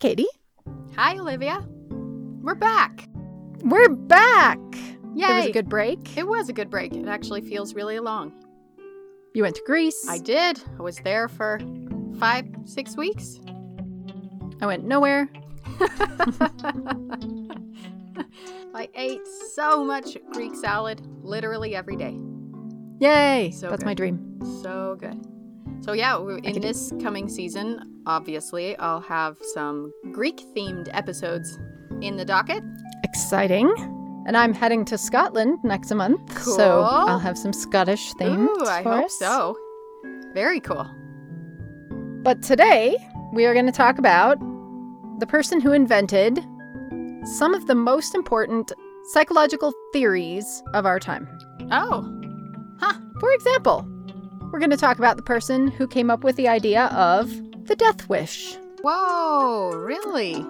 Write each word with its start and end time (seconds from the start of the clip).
Katie. 0.00 0.26
Hi, 0.94 1.18
Olivia. 1.18 1.66
We're 1.90 2.54
back. 2.54 3.08
We're 3.62 3.88
back. 3.88 4.58
Yay. 5.14 5.26
It 5.26 5.34
was 5.34 5.46
a 5.46 5.52
good 5.52 5.68
break. 5.68 6.16
It 6.16 6.26
was 6.26 6.48
a 6.48 6.52
good 6.52 6.70
break. 6.70 6.94
It 6.94 7.08
actually 7.08 7.40
feels 7.40 7.74
really 7.74 7.98
long. 7.98 8.32
You 9.34 9.42
went 9.42 9.56
to 9.56 9.62
Greece. 9.66 10.06
I 10.08 10.18
did. 10.18 10.62
I 10.78 10.82
was 10.82 10.98
there 10.98 11.26
for 11.26 11.58
five, 12.18 12.46
six 12.64 12.96
weeks. 12.96 13.40
I 14.60 14.66
went 14.66 14.84
nowhere. 14.84 15.28
I 18.74 18.88
ate 18.94 19.26
so 19.54 19.84
much 19.84 20.16
Greek 20.32 20.54
salad 20.54 21.04
literally 21.22 21.74
every 21.74 21.96
day. 21.96 22.16
Yay! 23.00 23.50
So 23.50 23.68
That's 23.68 23.82
good. 23.82 23.86
my 23.86 23.94
dream. 23.94 24.38
So 24.62 24.96
good. 24.98 25.20
So, 25.80 25.92
yeah, 25.92 26.18
in 26.42 26.60
this 26.60 26.92
coming 27.00 27.28
season, 27.28 27.97
obviously, 28.08 28.76
I'll 28.78 29.00
have 29.02 29.36
some 29.54 29.92
Greek 30.12 30.42
themed 30.56 30.88
episodes 30.92 31.58
in 32.00 32.16
the 32.16 32.24
docket. 32.24 32.62
Exciting. 33.04 33.72
And 34.26 34.36
I'm 34.36 34.52
heading 34.52 34.84
to 34.86 34.98
Scotland 34.98 35.58
next 35.62 35.92
month, 35.94 36.20
Cool. 36.34 36.54
so 36.56 36.80
I'll 36.82 37.18
have 37.18 37.38
some 37.38 37.52
Scottish 37.52 38.12
themed 38.14 38.48
Ooh, 38.48 38.64
I 38.66 38.82
hope 38.82 39.04
us. 39.06 39.18
so. 39.18 39.56
Very 40.34 40.60
cool. 40.60 40.86
But 42.22 42.42
today 42.42 42.96
we 43.32 43.46
are 43.46 43.54
going 43.54 43.66
to 43.66 43.72
talk 43.72 43.98
about 43.98 44.38
the 45.20 45.26
person 45.26 45.60
who 45.60 45.72
invented 45.72 46.44
some 47.24 47.54
of 47.54 47.66
the 47.66 47.74
most 47.74 48.14
important 48.14 48.72
psychological 49.12 49.72
theories 49.92 50.62
of 50.74 50.84
our 50.86 50.98
time. 51.00 51.26
Oh, 51.70 52.14
Huh. 52.80 52.94
For 53.18 53.32
example, 53.32 53.84
we're 54.52 54.60
going 54.60 54.70
to 54.70 54.76
talk 54.76 54.98
about 54.98 55.16
the 55.16 55.22
person 55.22 55.66
who 55.68 55.88
came 55.88 56.10
up 56.10 56.22
with 56.22 56.36
the 56.36 56.46
idea 56.46 56.84
of 56.86 57.28
the 57.68 57.76
death 57.76 58.08
wish, 58.08 58.56
whoa, 58.82 59.70
really? 59.74 60.44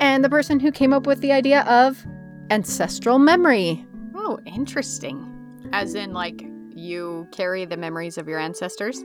and 0.00 0.24
the 0.24 0.28
person 0.30 0.60
who 0.60 0.70
came 0.70 0.92
up 0.92 1.06
with 1.06 1.20
the 1.20 1.32
idea 1.32 1.62
of 1.62 2.04
ancestral 2.50 3.18
memory. 3.18 3.84
Oh, 4.14 4.38
interesting. 4.46 5.24
As 5.72 5.94
in, 5.94 6.12
like, 6.12 6.44
you 6.74 7.26
carry 7.32 7.64
the 7.64 7.76
memories 7.76 8.16
of 8.18 8.28
your 8.28 8.38
ancestors? 8.38 9.02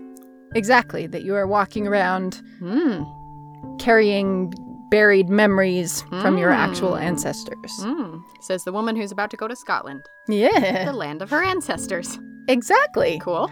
Exactly, 0.56 1.08
that 1.08 1.24
you 1.24 1.34
are 1.36 1.48
walking 1.48 1.88
around 1.88 2.42
Hmm. 2.60 3.04
carrying 3.80 4.54
buried 4.92 5.28
memories 5.30 6.04
from 6.22 6.38
your 6.38 6.52
actual 6.52 6.92
Mm. 6.92 7.02
ancestors. 7.02 7.72
Hmm. 7.84 8.18
Says 8.42 8.64
the 8.64 8.72
woman 8.72 8.96
who's 8.96 9.12
about 9.12 9.32
to 9.32 9.38
go 9.38 9.48
to 9.48 9.56
Scotland, 9.56 10.04
Yeah, 10.28 10.86
the 10.86 10.94
land 10.94 11.22
of 11.24 11.32
her 11.32 11.42
ancestors. 11.44 12.20
exactly. 12.48 13.20
Cool. 13.24 13.50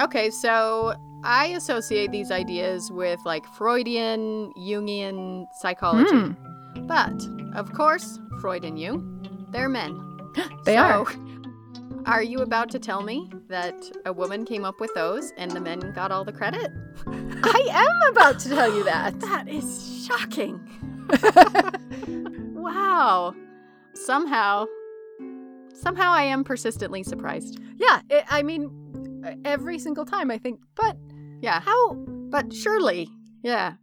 Okay, 0.00 0.30
so 0.30 0.94
I 1.24 1.46
associate 1.56 2.10
these 2.12 2.30
ideas 2.30 2.90
with 2.92 3.18
like 3.24 3.44
Freudian, 3.56 4.52
Jungian 4.58 5.46
psychology. 5.60 6.10
Hmm. 6.10 6.86
But, 6.86 7.14
of 7.54 7.72
course, 7.72 8.18
Freud 8.40 8.64
and 8.64 8.78
Jung, 8.78 9.46
they're 9.50 9.68
men. 9.68 10.00
They 10.64 10.74
So, 10.76 10.80
are. 10.82 11.06
Are 12.06 12.22
you 12.22 12.40
about 12.40 12.68
to 12.72 12.78
tell 12.78 13.02
me 13.02 13.30
that 13.48 13.74
a 14.04 14.12
woman 14.12 14.44
came 14.44 14.64
up 14.64 14.78
with 14.80 14.92
those 14.94 15.32
and 15.38 15.50
the 15.52 15.60
men 15.60 15.80
got 15.94 16.10
all 16.12 16.22
the 16.24 16.32
credit? 16.32 16.70
I 17.06 17.66
am 17.70 18.12
about 18.12 18.38
to 18.40 18.48
tell 18.50 18.74
you 18.76 18.84
that. 18.84 19.18
That 19.20 19.48
is 19.48 20.04
shocking. 20.06 20.60
wow. 22.54 23.34
Somehow, 23.94 24.66
somehow 25.72 26.10
I 26.10 26.24
am 26.24 26.44
persistently 26.44 27.02
surprised. 27.02 27.58
yeah, 27.78 28.00
it, 28.10 28.24
I 28.28 28.42
mean, 28.42 28.70
every 29.44 29.78
single 29.78 30.04
time 30.04 30.30
I 30.30 30.36
think, 30.38 30.60
but 30.74 30.96
Yeah, 31.44 31.60
how? 31.60 31.94
but 32.30 32.52
surely, 32.52 33.08
yeah. 33.42 33.74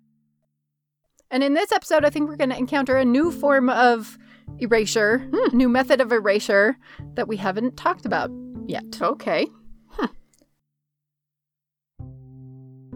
And 1.30 1.44
in 1.44 1.54
this 1.54 1.72
episode, 1.72 2.04
I 2.04 2.10
think 2.10 2.28
we're 2.28 2.36
going 2.36 2.50
to 2.50 2.58
encounter 2.58 2.98
a 2.98 3.06
new 3.06 3.32
form 3.32 3.70
of 3.70 4.18
erasure, 4.60 5.20
Hmm. 5.32 5.56
new 5.56 5.70
method 5.70 6.02
of 6.02 6.12
erasure 6.12 6.76
that 7.14 7.28
we 7.28 7.38
haven't 7.38 7.78
talked 7.78 8.06
about 8.06 8.32
yet. 8.66 9.00
Okay. 9.02 9.48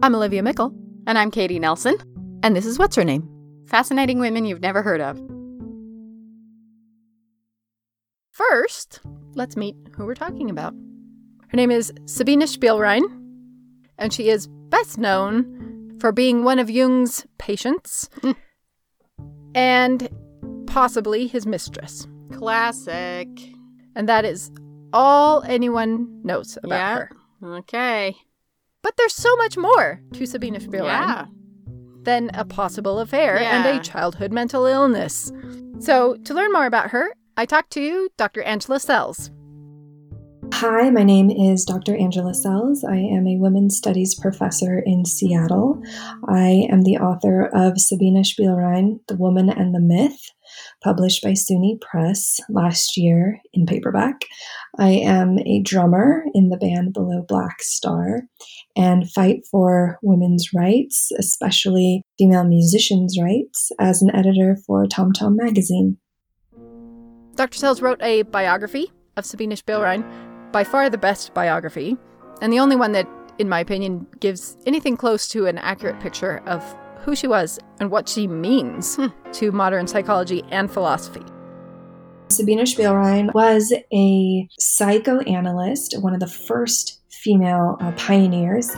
I'm 0.02 0.14
Olivia 0.14 0.42
Meikle, 0.42 0.74
And 1.06 1.16
I'm 1.16 1.30
Katie 1.30 1.58
Nelson. 1.58 1.96
and 2.42 2.54
this 2.54 2.66
is 2.66 2.78
What's 2.78 2.96
Her 2.96 3.04
Name? 3.04 3.26
Fascinating 3.66 4.18
women 4.18 4.44
you've 4.44 4.60
never 4.60 4.82
heard 4.82 5.00
of. 5.00 5.16
First, 8.30 9.00
let's 9.34 9.56
meet 9.56 9.74
who 9.96 10.04
we're 10.04 10.14
talking 10.14 10.50
about. 10.50 10.74
Her 11.48 11.56
name 11.56 11.70
is 11.70 11.92
Sabina 12.04 12.44
Spielrein, 12.44 13.04
and 13.98 14.12
she 14.12 14.28
is 14.28 14.46
best 14.46 14.98
known 14.98 15.96
for 16.00 16.12
being 16.12 16.44
one 16.44 16.58
of 16.58 16.68
Jung's 16.70 17.26
patients 17.38 18.08
Hmm. 18.20 18.32
and 19.54 20.08
possibly 20.66 21.26
his 21.26 21.46
mistress. 21.46 22.06
Classic. 22.32 23.28
And 23.94 24.08
that 24.08 24.24
is 24.24 24.50
all 24.92 25.42
anyone 25.46 26.20
knows 26.22 26.58
about 26.62 26.76
Yeah. 26.76 26.94
her. 26.96 27.10
Okay. 27.58 28.16
But 28.82 28.94
there's 28.96 29.14
so 29.14 29.34
much 29.36 29.56
more 29.56 30.00
to 30.12 30.26
Sabina 30.26 30.60
Spielrein 30.60 30.84
Yeah. 30.84 31.26
than 32.02 32.30
a 32.34 32.44
possible 32.44 32.98
affair 33.00 33.38
and 33.38 33.66
a 33.66 33.82
childhood 33.82 34.32
mental 34.32 34.66
illness. 34.66 35.32
So, 35.80 36.16
to 36.24 36.34
learn 36.34 36.52
more 36.52 36.66
about 36.66 36.90
her, 36.90 37.12
I 37.36 37.46
talked 37.46 37.70
to 37.72 38.08
Dr. 38.16 38.42
Angela 38.42 38.78
Sells. 38.80 39.30
Hi, 40.60 40.88
my 40.88 41.02
name 41.02 41.30
is 41.30 41.66
Dr. 41.66 41.94
Angela 41.94 42.32
Sells. 42.32 42.82
I 42.82 42.96
am 42.96 43.26
a 43.26 43.36
women's 43.36 43.76
studies 43.76 44.14
professor 44.14 44.78
in 44.78 45.04
Seattle. 45.04 45.82
I 46.30 46.66
am 46.72 46.80
the 46.80 46.96
author 46.96 47.50
of 47.52 47.78
Sabina 47.78 48.20
Spielrein, 48.20 49.00
The 49.06 49.16
Woman 49.16 49.50
and 49.50 49.74
the 49.74 49.80
Myth, 49.80 50.18
published 50.82 51.22
by 51.22 51.32
SUNY 51.32 51.78
Press 51.82 52.40
last 52.48 52.96
year 52.96 53.38
in 53.52 53.66
paperback. 53.66 54.22
I 54.78 54.92
am 54.92 55.38
a 55.40 55.60
drummer 55.60 56.24
in 56.32 56.48
the 56.48 56.56
band 56.56 56.94
Below 56.94 57.26
Black 57.28 57.60
Star 57.60 58.22
and 58.74 59.10
fight 59.10 59.40
for 59.50 59.98
women's 60.00 60.54
rights, 60.54 61.12
especially 61.18 62.00
female 62.18 62.44
musicians' 62.44 63.18
rights, 63.20 63.72
as 63.78 64.00
an 64.00 64.08
editor 64.16 64.56
for 64.66 64.86
Tom 64.86 65.12
Tom 65.12 65.36
magazine. 65.36 65.98
Dr. 67.34 67.58
Sells 67.58 67.82
wrote 67.82 68.00
a 68.00 68.22
biography 68.22 68.90
of 69.18 69.26
Sabina 69.26 69.54
Spielrein, 69.56 70.02
by 70.52 70.64
far 70.64 70.88
the 70.90 70.98
best 70.98 71.34
biography, 71.34 71.96
and 72.40 72.52
the 72.52 72.58
only 72.58 72.76
one 72.76 72.92
that, 72.92 73.08
in 73.38 73.48
my 73.48 73.60
opinion, 73.60 74.06
gives 74.20 74.56
anything 74.66 74.96
close 74.96 75.28
to 75.28 75.46
an 75.46 75.58
accurate 75.58 76.00
picture 76.00 76.42
of 76.46 76.62
who 77.00 77.14
she 77.14 77.28
was 77.28 77.58
and 77.78 77.90
what 77.90 78.08
she 78.08 78.26
means 78.26 78.98
to 79.32 79.52
modern 79.52 79.86
psychology 79.86 80.42
and 80.50 80.70
philosophy. 80.70 81.22
Sabina 82.28 82.62
Spielrein 82.62 83.32
was 83.34 83.72
a 83.92 84.48
psychoanalyst, 84.58 86.00
one 86.00 86.12
of 86.12 86.20
the 86.20 86.26
first 86.26 87.00
female 87.08 87.76
uh, 87.80 87.92
pioneers. 87.92 88.76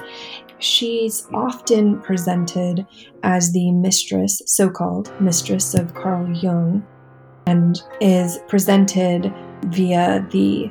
She's 0.59 1.27
often 1.33 2.01
presented 2.03 2.87
as 3.23 3.53
the 3.53 3.73
mistress, 3.73 4.43
so 4.45 4.69
called 4.69 5.11
mistress 5.21 5.75
of 5.75 5.95
Carl 5.95 6.31
Jung, 6.37 6.87
and 7.47 7.81
is 8.01 8.39
presented 8.49 9.33
via 9.67 10.27
the 10.31 10.71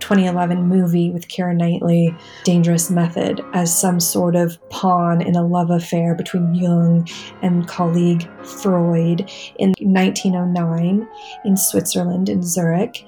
2011 0.00 0.66
movie 0.66 1.10
with 1.10 1.28
Keira 1.28 1.56
Knightley, 1.56 2.14
Dangerous 2.44 2.90
Method, 2.90 3.40
as 3.52 3.78
some 3.78 4.00
sort 4.00 4.36
of 4.36 4.58
pawn 4.70 5.20
in 5.20 5.36
a 5.36 5.46
love 5.46 5.70
affair 5.70 6.14
between 6.14 6.54
Jung 6.54 7.06
and 7.42 7.66
colleague 7.68 8.28
Freud 8.44 9.30
in 9.58 9.74
1909 9.78 11.08
in 11.44 11.56
Switzerland, 11.56 12.28
in 12.28 12.42
Zurich. 12.42 13.04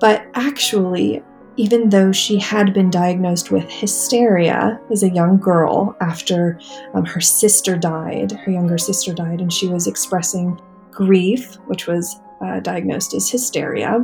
But 0.00 0.26
actually, 0.34 1.22
even 1.56 1.90
though 1.90 2.10
she 2.10 2.38
had 2.38 2.72
been 2.72 2.90
diagnosed 2.90 3.50
with 3.50 3.70
hysteria 3.70 4.80
as 4.90 5.02
a 5.02 5.10
young 5.10 5.38
girl 5.38 5.94
after 6.00 6.58
um, 6.94 7.04
her 7.04 7.20
sister 7.20 7.76
died, 7.76 8.32
her 8.32 8.50
younger 8.50 8.78
sister 8.78 9.12
died, 9.12 9.40
and 9.40 9.52
she 9.52 9.68
was 9.68 9.86
expressing 9.86 10.58
grief, 10.90 11.56
which 11.66 11.86
was 11.86 12.18
uh, 12.40 12.60
diagnosed 12.60 13.14
as 13.14 13.28
hysteria. 13.28 14.02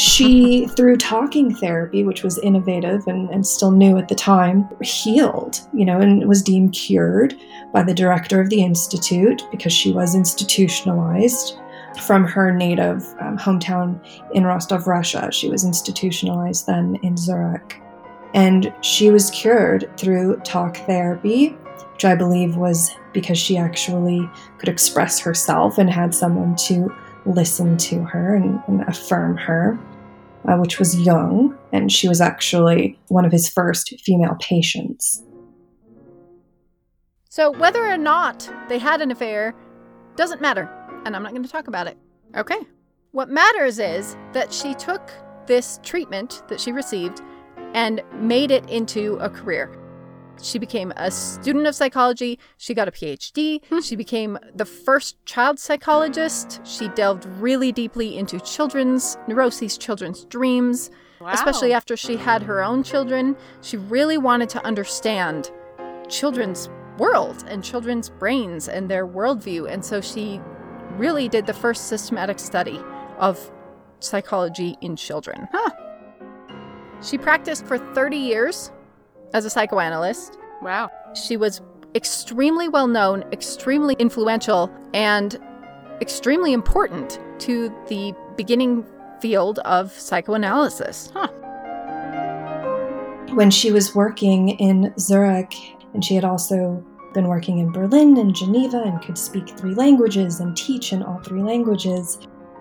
She, 0.00 0.66
through 0.66 0.96
talking 0.96 1.54
therapy, 1.54 2.04
which 2.04 2.22
was 2.22 2.38
innovative 2.38 3.06
and, 3.06 3.28
and 3.28 3.46
still 3.46 3.70
new 3.70 3.98
at 3.98 4.08
the 4.08 4.14
time, 4.14 4.66
healed, 4.80 5.60
you 5.74 5.84
know, 5.84 6.00
and 6.00 6.26
was 6.26 6.42
deemed 6.42 6.72
cured 6.72 7.34
by 7.70 7.82
the 7.82 7.92
director 7.92 8.40
of 8.40 8.48
the 8.48 8.62
institute 8.62 9.42
because 9.50 9.74
she 9.74 9.92
was 9.92 10.14
institutionalized 10.14 11.58
from 12.02 12.24
her 12.24 12.50
native 12.50 13.02
um, 13.20 13.36
hometown 13.36 14.00
in 14.32 14.44
Rostov, 14.44 14.86
Russia. 14.86 15.30
She 15.32 15.50
was 15.50 15.66
institutionalized 15.66 16.66
then 16.66 16.96
in 17.02 17.18
Zurich. 17.18 17.82
And 18.32 18.72
she 18.80 19.10
was 19.10 19.30
cured 19.30 19.90
through 19.98 20.40
talk 20.44 20.78
therapy, 20.78 21.50
which 21.92 22.06
I 22.06 22.14
believe 22.14 22.56
was 22.56 22.90
because 23.12 23.36
she 23.36 23.58
actually 23.58 24.26
could 24.56 24.70
express 24.70 25.20
herself 25.20 25.76
and 25.76 25.90
had 25.90 26.14
someone 26.14 26.56
to 26.56 26.90
listen 27.26 27.76
to 27.76 28.02
her 28.04 28.34
and, 28.34 28.62
and 28.66 28.80
affirm 28.88 29.36
her, 29.36 29.78
uh, 30.48 30.56
which 30.56 30.78
was 30.78 30.98
Jung, 30.98 31.56
And 31.72 31.90
she 31.90 32.08
was 32.08 32.20
actually 32.20 32.98
one 33.08 33.24
of 33.24 33.32
his 33.32 33.48
first 33.48 33.94
female 34.04 34.36
patients. 34.40 35.22
So, 37.28 37.50
whether 37.52 37.86
or 37.86 37.96
not 37.96 38.50
they 38.68 38.78
had 38.78 39.00
an 39.00 39.10
affair 39.10 39.54
doesn't 40.16 40.40
matter 40.40 40.68
and 41.04 41.16
I'm 41.16 41.22
not 41.22 41.32
going 41.32 41.42
to 41.42 41.48
talk 41.48 41.68
about 41.68 41.86
it. 41.86 41.96
Okay. 42.36 42.58
What 43.12 43.28
matters 43.28 43.78
is 43.78 44.16
that 44.32 44.52
she 44.52 44.74
took 44.74 45.10
this 45.46 45.80
treatment 45.82 46.42
that 46.48 46.60
she 46.60 46.72
received 46.72 47.22
and 47.74 48.02
made 48.14 48.50
it 48.50 48.68
into 48.68 49.16
a 49.16 49.28
career. 49.28 49.76
She 50.42 50.58
became 50.58 50.92
a 50.96 51.10
student 51.10 51.66
of 51.66 51.74
psychology. 51.74 52.38
She 52.56 52.74
got 52.74 52.88
a 52.88 52.90
PhD. 52.90 53.64
Hmm. 53.66 53.80
She 53.80 53.96
became 53.96 54.38
the 54.54 54.64
first 54.64 55.24
child 55.26 55.58
psychologist. 55.58 56.60
She 56.64 56.88
delved 56.88 57.26
really 57.38 57.72
deeply 57.72 58.16
into 58.16 58.40
children's 58.40 59.16
neuroses, 59.28 59.76
children's 59.76 60.24
dreams, 60.24 60.90
wow. 61.20 61.30
especially 61.32 61.72
after 61.72 61.96
she 61.96 62.16
had 62.16 62.42
her 62.42 62.62
own 62.62 62.82
children. 62.82 63.36
She 63.60 63.76
really 63.76 64.18
wanted 64.18 64.48
to 64.50 64.64
understand 64.64 65.50
children's 66.08 66.68
world 66.98 67.44
and 67.48 67.64
children's 67.64 68.10
brains 68.10 68.68
and 68.68 68.90
their 68.90 69.06
worldview. 69.06 69.70
And 69.70 69.84
so 69.84 70.00
she 70.00 70.40
really 70.96 71.28
did 71.28 71.46
the 71.46 71.54
first 71.54 71.86
systematic 71.88 72.38
study 72.38 72.80
of 73.18 73.50
psychology 74.00 74.76
in 74.80 74.96
children. 74.96 75.48
Huh. 75.52 75.70
She 77.02 77.16
practiced 77.16 77.66
for 77.66 77.78
30 77.78 78.16
years 78.16 78.72
as 79.32 79.44
a 79.44 79.50
psychoanalyst. 79.50 80.38
Wow. 80.62 80.90
She 81.14 81.36
was 81.36 81.60
extremely 81.94 82.68
well 82.68 82.86
known, 82.86 83.24
extremely 83.32 83.94
influential, 83.98 84.70
and 84.94 85.38
extremely 86.00 86.52
important 86.52 87.20
to 87.40 87.74
the 87.88 88.14
beginning 88.36 88.84
field 89.20 89.58
of 89.60 89.92
psychoanalysis. 89.92 91.12
Huh. 91.14 91.28
When 93.34 93.50
she 93.50 93.70
was 93.70 93.94
working 93.94 94.50
in 94.50 94.92
Zurich, 94.98 95.54
and 95.94 96.04
she 96.04 96.14
had 96.14 96.24
also 96.24 96.84
been 97.12 97.28
working 97.28 97.58
in 97.58 97.72
Berlin 97.72 98.16
and 98.18 98.34
Geneva 98.34 98.82
and 98.82 99.02
could 99.02 99.18
speak 99.18 99.48
three 99.58 99.74
languages 99.74 100.40
and 100.40 100.56
teach 100.56 100.92
in 100.92 101.02
all 101.02 101.20
three 101.20 101.42
languages. 101.42 102.18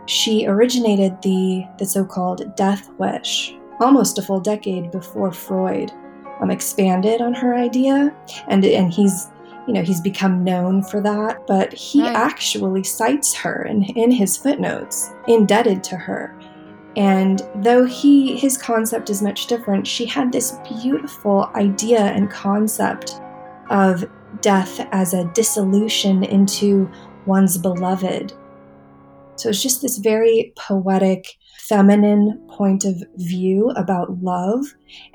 She 0.07 0.47
originated 0.47 1.21
the, 1.21 1.65
the 1.77 1.85
so 1.85 2.03
called 2.03 2.55
death 2.55 2.89
wish 2.97 3.55
almost 3.79 4.17
a 4.17 4.21
full 4.21 4.39
decade 4.39 4.91
before 4.91 5.31
Freud 5.31 5.91
um, 6.41 6.51
expanded 6.51 7.21
on 7.21 7.33
her 7.33 7.55
idea. 7.55 8.15
And, 8.47 8.63
and 8.65 8.93
he's 8.93 9.27
you 9.67 9.73
know 9.73 9.83
he's 9.83 10.01
become 10.01 10.43
known 10.43 10.81
for 10.81 10.99
that 10.99 11.45
but 11.45 11.71
he 11.73 12.01
right. 12.01 12.15
actually 12.15 12.83
cites 12.83 13.35
her 13.35 13.63
in, 13.65 13.83
in 13.83 14.09
his 14.09 14.35
footnotes 14.35 15.11
indebted 15.27 15.83
to 15.83 15.95
her 15.95 16.35
and 16.95 17.43
though 17.57 17.85
he 17.85 18.35
his 18.35 18.57
concept 18.57 19.11
is 19.11 19.21
much 19.21 19.45
different 19.45 19.85
she 19.85 20.07
had 20.07 20.31
this 20.31 20.57
beautiful 20.81 21.51
idea 21.53 21.99
and 21.99 22.31
concept 22.31 23.21
of 23.69 24.09
death 24.41 24.87
as 24.91 25.13
a 25.13 25.25
dissolution 25.33 26.23
into 26.23 26.89
one's 27.25 27.57
beloved. 27.57 28.33
So 29.35 29.49
it's 29.49 29.61
just 29.61 29.81
this 29.81 29.97
very 29.97 30.53
poetic, 30.57 31.37
feminine 31.69 32.35
point 32.49 32.83
of 32.83 33.03
view 33.17 33.69
about 33.75 34.23
love 34.23 34.65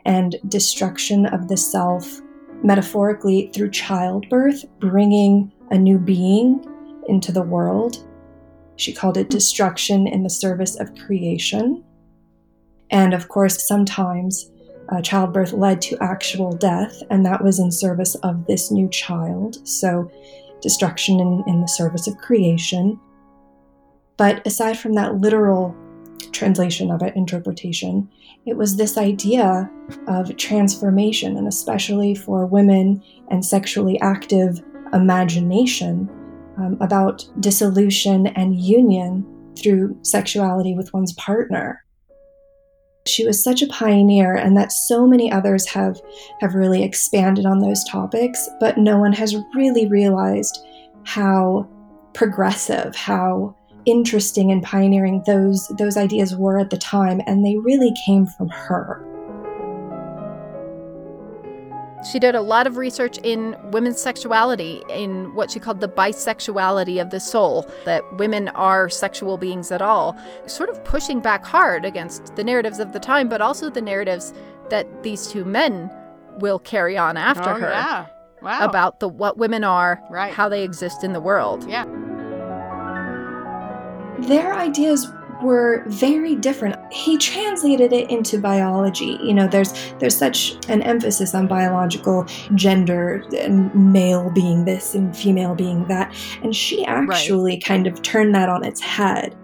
and 0.04 0.36
destruction 0.46 1.26
of 1.26 1.48
the 1.48 1.56
self, 1.56 2.20
metaphorically 2.62 3.50
through 3.52 3.70
childbirth, 3.70 4.64
bringing 4.78 5.52
a 5.72 5.76
new 5.76 5.98
being 5.98 6.64
into 7.08 7.32
the 7.32 7.42
world. 7.42 8.06
She 8.76 8.92
called 8.92 9.16
it 9.16 9.30
destruction 9.30 10.06
in 10.06 10.22
the 10.22 10.30
service 10.30 10.78
of 10.78 10.94
creation. 10.94 11.82
And 12.90 13.12
of 13.12 13.28
course, 13.28 13.66
sometimes 13.66 14.50
uh, 14.90 15.02
childbirth 15.02 15.52
led 15.52 15.82
to 15.82 15.98
actual 16.00 16.52
death, 16.52 17.02
and 17.10 17.26
that 17.26 17.42
was 17.42 17.58
in 17.58 17.72
service 17.72 18.14
of 18.16 18.46
this 18.46 18.70
new 18.70 18.88
child. 18.90 19.66
So, 19.66 20.10
destruction 20.60 21.18
in, 21.20 21.42
in 21.46 21.60
the 21.60 21.68
service 21.68 22.06
of 22.06 22.16
creation. 22.18 23.00
But 24.16 24.46
aside 24.46 24.78
from 24.78 24.94
that 24.94 25.16
literal 25.16 25.74
translation 26.32 26.90
of 26.90 27.02
it, 27.02 27.14
interpretation, 27.16 28.08
it 28.46 28.56
was 28.56 28.76
this 28.76 28.98
idea 28.98 29.70
of 30.06 30.36
transformation, 30.36 31.36
and 31.36 31.48
especially 31.48 32.14
for 32.14 32.46
women 32.46 33.02
and 33.30 33.44
sexually 33.44 33.98
active 34.00 34.62
imagination 34.92 36.08
um, 36.58 36.76
about 36.80 37.26
dissolution 37.40 38.26
and 38.28 38.60
union 38.60 39.26
through 39.58 39.96
sexuality 40.02 40.74
with 40.74 40.92
one's 40.92 41.12
partner. 41.14 41.82
She 43.06 43.26
was 43.26 43.42
such 43.42 43.60
a 43.60 43.66
pioneer, 43.66 44.34
and 44.34 44.56
that 44.56 44.72
so 44.72 45.06
many 45.06 45.30
others 45.30 45.66
have, 45.68 46.00
have 46.40 46.54
really 46.54 46.82
expanded 46.82 47.44
on 47.44 47.60
those 47.60 47.84
topics, 47.84 48.48
but 48.60 48.78
no 48.78 48.98
one 48.98 49.12
has 49.12 49.36
really 49.54 49.86
realized 49.88 50.58
how 51.04 51.68
progressive, 52.14 52.96
how 52.96 53.54
interesting 53.86 54.50
and 54.50 54.62
pioneering 54.62 55.22
those, 55.26 55.68
those 55.78 55.96
ideas 55.96 56.34
were 56.34 56.58
at 56.58 56.70
the 56.70 56.76
time, 56.76 57.20
and 57.26 57.44
they 57.44 57.56
really 57.56 57.92
came 58.04 58.26
from 58.26 58.48
her. 58.48 59.04
She 62.10 62.18
did 62.18 62.34
a 62.34 62.42
lot 62.42 62.66
of 62.66 62.76
research 62.76 63.18
in 63.22 63.56
women's 63.70 64.00
sexuality, 64.00 64.82
in 64.90 65.34
what 65.34 65.50
she 65.50 65.58
called 65.58 65.80
the 65.80 65.88
bisexuality 65.88 67.00
of 67.00 67.10
the 67.10 67.18
soul, 67.18 67.66
that 67.86 68.02
women 68.18 68.48
are 68.48 68.90
sexual 68.90 69.38
beings 69.38 69.72
at 69.72 69.80
all, 69.80 70.16
sort 70.46 70.68
of 70.68 70.84
pushing 70.84 71.20
back 71.20 71.44
hard 71.44 71.84
against 71.86 72.36
the 72.36 72.44
narratives 72.44 72.78
of 72.78 72.92
the 72.92 73.00
time, 73.00 73.28
but 73.28 73.40
also 73.40 73.70
the 73.70 73.80
narratives 73.80 74.34
that 74.68 75.02
these 75.02 75.28
two 75.28 75.44
men 75.44 75.90
will 76.40 76.58
carry 76.58 76.96
on 76.96 77.16
after 77.16 77.50
oh, 77.50 77.58
her. 77.58 77.70
Yeah. 77.70 78.06
Wow. 78.42 78.68
About 78.68 79.00
the 79.00 79.08
what 79.08 79.38
women 79.38 79.64
are, 79.64 80.02
right. 80.10 80.30
how 80.34 80.50
they 80.50 80.62
exist 80.62 81.02
in 81.02 81.14
the 81.14 81.20
world. 81.20 81.66
Yeah. 81.66 81.86
Their 84.20 84.54
ideas 84.54 85.10
were 85.42 85.84
very 85.86 86.34
different. 86.34 86.76
He 86.92 87.18
translated 87.18 87.92
it 87.92 88.10
into 88.10 88.38
biology. 88.38 89.18
You 89.22 89.34
know, 89.34 89.46
there's 89.46 89.72
there's 89.98 90.16
such 90.16 90.56
an 90.68 90.82
emphasis 90.82 91.34
on 91.34 91.46
biological 91.46 92.26
gender 92.54 93.24
and 93.36 93.74
male 93.74 94.30
being 94.30 94.64
this 94.64 94.94
and 94.94 95.16
female 95.16 95.54
being 95.54 95.86
that, 95.88 96.14
and 96.42 96.54
she 96.54 96.84
actually 96.84 97.52
right. 97.52 97.64
kind 97.64 97.86
of 97.86 98.00
turned 98.02 98.34
that 98.34 98.48
on 98.48 98.64
its 98.64 98.80
head, 98.80 99.36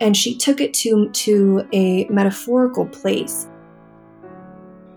and 0.00 0.16
she 0.16 0.36
took 0.36 0.60
it 0.60 0.74
to 0.74 1.08
to 1.10 1.66
a 1.72 2.04
metaphorical 2.06 2.86
place. 2.86 3.48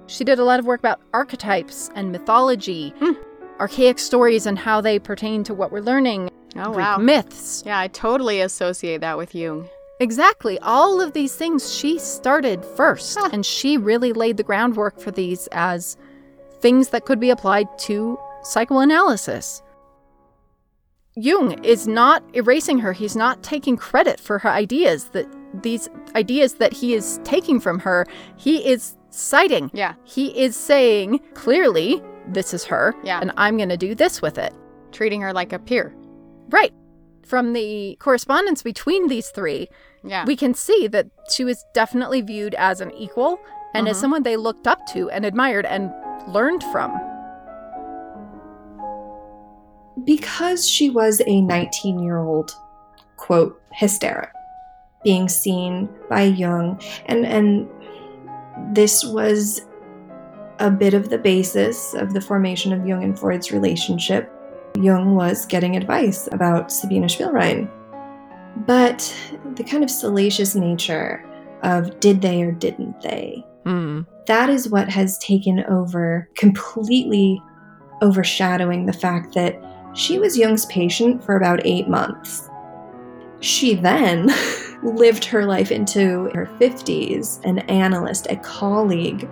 She 0.07 0.25
did 0.25 0.39
a 0.39 0.43
lot 0.43 0.59
of 0.59 0.65
work 0.65 0.79
about 0.79 0.99
archetypes 1.13 1.89
and 1.95 2.11
mythology, 2.11 2.93
hmm. 2.99 3.13
Archaic 3.61 3.99
stories 3.99 4.47
and 4.47 4.57
how 4.57 4.81
they 4.81 4.97
pertain 4.97 5.43
to 5.43 5.53
what 5.53 5.71
we're 5.71 5.81
learning. 5.81 6.31
Oh, 6.55 6.73
Greek 6.73 6.77
wow. 6.77 6.97
myths. 6.97 7.63
Yeah, 7.65 7.79
I 7.79 7.87
totally 7.87 8.41
associate 8.41 9.01
that 9.01 9.17
with 9.17 9.35
Jung. 9.35 9.69
Exactly. 9.99 10.57
All 10.59 10.99
of 10.99 11.13
these 11.13 11.35
things 11.35 11.71
she 11.71 11.99
started 11.99 12.65
first, 12.65 13.17
huh. 13.17 13.29
and 13.31 13.45
she 13.45 13.77
really 13.77 14.13
laid 14.13 14.37
the 14.37 14.43
groundwork 14.43 14.99
for 14.99 15.11
these 15.11 15.47
as 15.51 15.95
things 16.59 16.89
that 16.89 17.05
could 17.05 17.19
be 17.19 17.29
applied 17.29 17.67
to 17.79 18.19
psychoanalysis. 18.41 19.61
Jung 21.15 21.63
is 21.63 21.87
not 21.87 22.23
erasing 22.33 22.79
her. 22.79 22.93
He's 22.93 23.15
not 23.15 23.43
taking 23.43 23.77
credit 23.77 24.19
for 24.19 24.39
her 24.39 24.49
ideas 24.49 25.05
that 25.09 25.27
these 25.61 25.87
ideas 26.15 26.55
that 26.55 26.73
he 26.73 26.95
is 26.95 27.19
taking 27.23 27.59
from 27.59 27.77
her, 27.79 28.07
he 28.37 28.65
is 28.67 28.95
citing. 29.11 29.69
Yeah. 29.71 29.93
He 30.03 30.27
is 30.29 30.55
saying 30.55 31.19
clearly, 31.35 32.01
this 32.33 32.53
is 32.53 32.65
her, 32.65 32.95
Yeah. 33.03 33.19
and 33.21 33.31
I'm 33.37 33.57
going 33.57 33.69
to 33.69 33.77
do 33.77 33.93
this 33.95 34.21
with 34.21 34.37
it. 34.37 34.53
Treating 34.91 35.21
her 35.21 35.33
like 35.33 35.53
a 35.53 35.59
peer. 35.59 35.93
Right. 36.49 36.73
From 37.25 37.53
the 37.53 37.95
correspondence 37.99 38.61
between 38.63 39.07
these 39.07 39.29
three, 39.29 39.69
Yeah. 40.03 40.25
we 40.25 40.35
can 40.35 40.53
see 40.53 40.87
that 40.87 41.07
she 41.29 41.43
was 41.45 41.63
definitely 41.73 42.21
viewed 42.21 42.55
as 42.55 42.81
an 42.81 42.91
equal 42.91 43.39
and 43.73 43.87
as 43.87 43.97
Mhm. 43.97 44.01
someone 44.01 44.23
they 44.23 44.35
looked 44.37 44.67
up 44.67 44.85
to 44.87 45.09
and 45.11 45.25
admired 45.25 45.65
and 45.65 45.91
learned 46.27 46.63
from. 46.71 46.91
because 50.05 50.67
she 50.67 50.89
was 50.89 51.21
a 51.27 51.41
19 51.41 51.99
year 51.99 52.17
old, 52.17 52.55
quote, 53.17 53.61
hysteric, 53.73 54.31
being 55.03 55.27
seen 55.29 55.87
by 56.09 56.23
Jung, 56.23 56.81
and, 57.05 57.25
and 57.25 57.69
this 58.73 59.05
was 59.05 59.61
a 60.61 60.69
bit 60.69 60.93
of 60.93 61.09
the 61.09 61.17
basis 61.17 61.93
of 61.95 62.13
the 62.13 62.21
formation 62.21 62.71
of 62.71 62.85
Jung 62.85 63.03
and 63.03 63.17
Freud's 63.17 63.51
relationship. 63.51 64.31
Jung 64.79 65.15
was 65.15 65.45
getting 65.45 65.75
advice 65.75 66.29
about 66.31 66.71
Sabina 66.71 67.07
Spielrein. 67.07 67.69
But 68.65 68.99
the 69.55 69.63
kind 69.63 69.83
of 69.83 69.89
salacious 69.89 70.55
nature 70.55 71.25
of 71.63 71.99
did 71.99 72.21
they 72.21 72.41
or 72.43 72.51
didn't 72.51 73.01
they, 73.01 73.45
Mm. 73.65 74.07
that 74.25 74.49
is 74.49 74.69
what 74.69 74.89
has 74.89 75.17
taken 75.19 75.63
over, 75.65 76.27
completely 76.35 77.41
overshadowing 78.01 78.85
the 78.87 78.93
fact 78.93 79.35
that 79.35 79.61
she 79.93 80.17
was 80.17 80.37
Jung's 80.37 80.65
patient 80.67 81.23
for 81.23 81.35
about 81.37 81.59
eight 81.65 81.87
months. 81.87 82.49
She 83.39 83.75
then 83.75 84.31
lived 84.83 85.25
her 85.25 85.45
life 85.45 85.71
into 85.71 86.29
her 86.33 86.49
50s, 86.59 87.43
an 87.45 87.59
analyst, 87.59 88.27
a 88.29 88.35
colleague. 88.37 89.29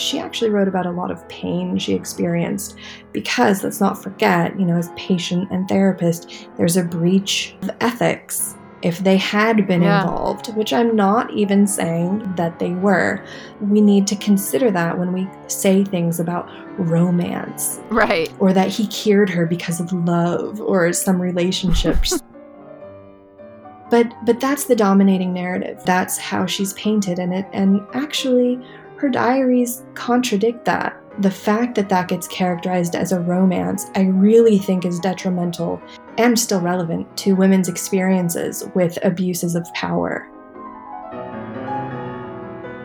She 0.00 0.18
actually 0.18 0.50
wrote 0.50 0.66
about 0.66 0.86
a 0.86 0.90
lot 0.90 1.10
of 1.10 1.26
pain 1.28 1.76
she 1.78 1.92
experienced 1.94 2.76
because, 3.12 3.62
let's 3.62 3.80
not 3.80 4.02
forget, 4.02 4.58
you 4.58 4.64
know, 4.64 4.76
as 4.76 4.90
patient 4.96 5.50
and 5.50 5.68
therapist, 5.68 6.48
there's 6.56 6.76
a 6.78 6.82
breach 6.84 7.54
of 7.62 7.70
ethics 7.80 8.56
if 8.82 9.00
they 9.00 9.18
had 9.18 9.66
been 9.66 9.82
Yeah. 9.82 10.00
involved, 10.00 10.56
which 10.56 10.72
I'm 10.72 10.96
not 10.96 11.30
even 11.34 11.66
saying 11.66 12.32
that 12.36 12.58
they 12.58 12.72
were. 12.72 13.22
We 13.60 13.82
need 13.82 14.06
to 14.06 14.16
consider 14.16 14.70
that 14.70 14.98
when 14.98 15.12
we 15.12 15.28
say 15.48 15.84
things 15.84 16.18
about 16.18 16.48
romance 16.78 17.78
Right. 17.90 18.32
or 18.38 18.54
that 18.54 18.68
he 18.68 18.86
cured 18.86 19.28
her 19.28 19.44
because 19.44 19.80
of 19.80 19.92
love 19.92 20.62
or 20.62 20.90
some 20.94 21.20
relationships. 21.20 22.22
but 23.90 24.10
but 24.24 24.40
that's 24.40 24.64
the 24.64 24.76
dominating 24.76 25.34
narrative. 25.34 25.82
That's 25.84 26.16
how 26.16 26.46
she's 26.46 26.72
painted 26.72 27.18
in 27.18 27.34
it 27.34 27.44
and 27.52 27.82
actually 27.92 28.58
her 29.00 29.08
diaries 29.08 29.82
contradict 29.94 30.66
that. 30.66 30.94
The 31.20 31.30
fact 31.30 31.74
that 31.74 31.88
that 31.88 32.08
gets 32.08 32.28
characterized 32.28 32.94
as 32.94 33.12
a 33.12 33.20
romance, 33.20 33.86
I 33.94 34.02
really 34.02 34.58
think 34.58 34.84
is 34.84 35.00
detrimental 35.00 35.80
and 36.18 36.38
still 36.38 36.60
relevant 36.60 37.16
to 37.18 37.32
women's 37.32 37.68
experiences 37.68 38.68
with 38.74 38.98
abuses 39.02 39.54
of 39.54 39.66
power. 39.72 40.28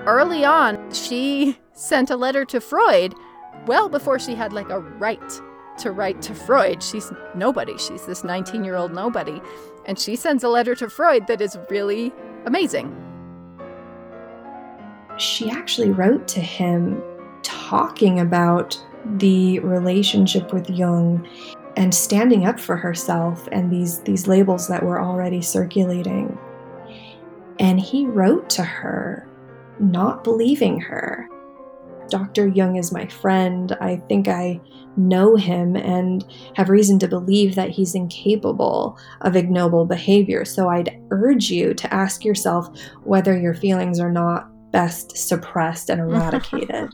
Early 0.07 0.45
on, 0.45 0.91
she 0.93 1.57
sent 1.74 2.10
a 2.10 2.15
letter 2.15 2.45
to 2.45 2.62
Freud 2.62 3.13
well 3.65 3.89
before 3.89 4.17
she 4.17 4.36
had 4.36 4.53
like 4.53 4.69
a 4.69 4.79
right 4.79 5.41
to 5.79 5.91
write 5.91 6.22
to 6.22 6.34
Freud. 6.34 6.81
She's 6.81 7.12
nobody. 7.36 7.77
She's 7.77 8.05
this 8.05 8.24
19 8.24 8.63
year 8.63 8.75
old 8.75 8.93
nobody. 8.93 9.41
And 9.86 10.00
she 10.00 10.15
sends 10.15 10.45
a 10.45 10.50
letter 10.50 10.75
to 10.75 10.89
Freud 10.89 11.27
that 11.27 11.41
is 11.41 11.57
really 11.69 12.13
amazing. 12.45 13.14
She 15.17 15.50
actually 15.50 15.91
wrote 15.91 16.27
to 16.29 16.39
him 16.39 17.01
talking 17.43 18.19
about 18.19 18.81
the 19.17 19.60
relationship 19.60 20.51
with 20.51 20.69
Jung 20.69 21.27
and 21.77 21.93
standing 21.93 22.45
up 22.45 22.60
for 22.60 22.75
herself 22.75 23.48
and 23.51 23.72
these 23.72 24.00
these 24.01 24.27
labels 24.27 24.67
that 24.67 24.84
were 24.84 25.01
already 25.01 25.41
circulating. 25.41 26.38
And 27.60 27.79
he 27.79 28.05
wrote 28.05 28.50
to 28.51 28.63
her 28.63 29.27
not 29.79 30.24
believing 30.24 30.79
her. 30.79 31.29
Dr. 32.10 32.48
Jung 32.48 32.75
is 32.75 32.91
my 32.91 33.07
friend. 33.07 33.75
I 33.81 33.98
think 34.07 34.27
I 34.27 34.62
know 34.95 35.36
him 35.36 35.75
and 35.75 36.25
have 36.55 36.69
reason 36.69 37.00
to 37.00 37.07
believe 37.07 37.55
that 37.55 37.72
he's 37.72 37.95
incapable 37.95 38.98
of 39.22 39.36
ignoble 39.36 39.86
behavior. 39.86 40.45
So 40.45 40.69
I'd 40.69 40.98
urge 41.12 41.50
you 41.50 41.74
to 41.74 41.93
ask 41.93 42.24
yourself 42.24 42.69
whether 43.03 43.38
your 43.38 43.53
feelings 43.53 44.00
are 44.00 44.12
not 44.12 44.50
best 44.72 45.17
suppressed 45.17 45.89
and 45.89 46.01
eradicated. 46.01 46.89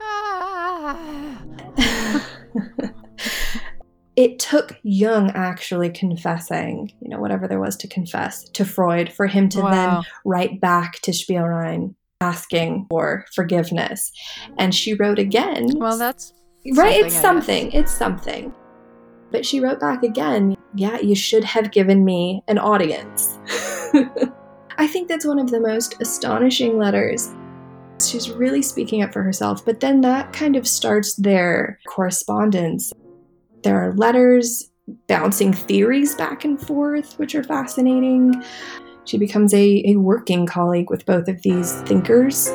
It 4.20 4.38
took 4.38 4.76
Jung 4.82 5.30
actually 5.34 5.88
confessing, 5.88 6.92
you 7.00 7.08
know, 7.08 7.18
whatever 7.18 7.48
there 7.48 7.58
was 7.58 7.74
to 7.76 7.88
confess 7.88 8.46
to 8.50 8.66
Freud 8.66 9.10
for 9.10 9.26
him 9.26 9.48
to 9.48 9.62
Wow. 9.62 9.70
then 9.70 10.02
write 10.26 10.60
back 10.60 11.00
to 11.04 11.12
Spielrein 11.12 11.94
asking 12.20 12.84
for 12.90 13.24
forgiveness. 13.34 14.12
And 14.58 14.74
she 14.74 14.92
wrote 14.92 15.18
again. 15.18 15.68
Well, 15.74 15.96
that's 15.96 16.34
right, 16.74 17.00
it's 17.00 17.14
something. 17.14 17.72
It's 17.72 17.92
something. 17.92 18.54
But 19.30 19.46
she 19.46 19.60
wrote 19.60 19.80
back 19.80 20.02
again, 20.02 20.54
yeah, 20.74 21.00
you 21.00 21.14
should 21.14 21.44
have 21.44 21.70
given 21.70 22.04
me 22.04 22.42
an 22.46 22.58
audience. 22.58 23.38
I 24.80 24.86
think 24.86 25.08
that's 25.08 25.26
one 25.26 25.38
of 25.38 25.50
the 25.50 25.60
most 25.60 26.00
astonishing 26.00 26.78
letters. 26.78 27.28
She's 28.02 28.30
really 28.30 28.62
speaking 28.62 29.02
up 29.02 29.12
for 29.12 29.22
herself, 29.22 29.62
but 29.62 29.80
then 29.80 30.00
that 30.00 30.32
kind 30.32 30.56
of 30.56 30.66
starts 30.66 31.16
their 31.16 31.78
correspondence. 31.86 32.90
There 33.62 33.76
are 33.76 33.92
letters 33.92 34.70
bouncing 35.06 35.52
theories 35.52 36.14
back 36.14 36.46
and 36.46 36.58
forth, 36.58 37.18
which 37.18 37.34
are 37.34 37.44
fascinating. 37.44 38.42
She 39.04 39.18
becomes 39.18 39.52
a, 39.52 39.82
a 39.86 39.96
working 39.96 40.46
colleague 40.46 40.88
with 40.88 41.04
both 41.04 41.28
of 41.28 41.42
these 41.42 41.74
thinkers. 41.82 42.48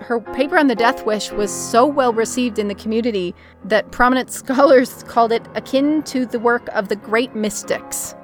her 0.00 0.20
paper 0.20 0.58
on 0.58 0.66
the 0.66 0.74
death 0.74 1.04
wish 1.06 1.32
was 1.32 1.50
so 1.50 1.86
well 1.86 2.12
received 2.12 2.58
in 2.58 2.68
the 2.68 2.74
community 2.74 3.34
that 3.64 3.90
prominent 3.90 4.30
scholars 4.42 5.02
called 5.04 5.32
it 5.32 5.48
akin 5.54 6.02
to 6.02 6.26
the 6.26 6.38
work 6.38 6.68
of 6.74 6.88
the 6.88 6.96
great 6.96 7.34
mystics. 7.34 8.14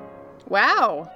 Wow. 0.52 1.10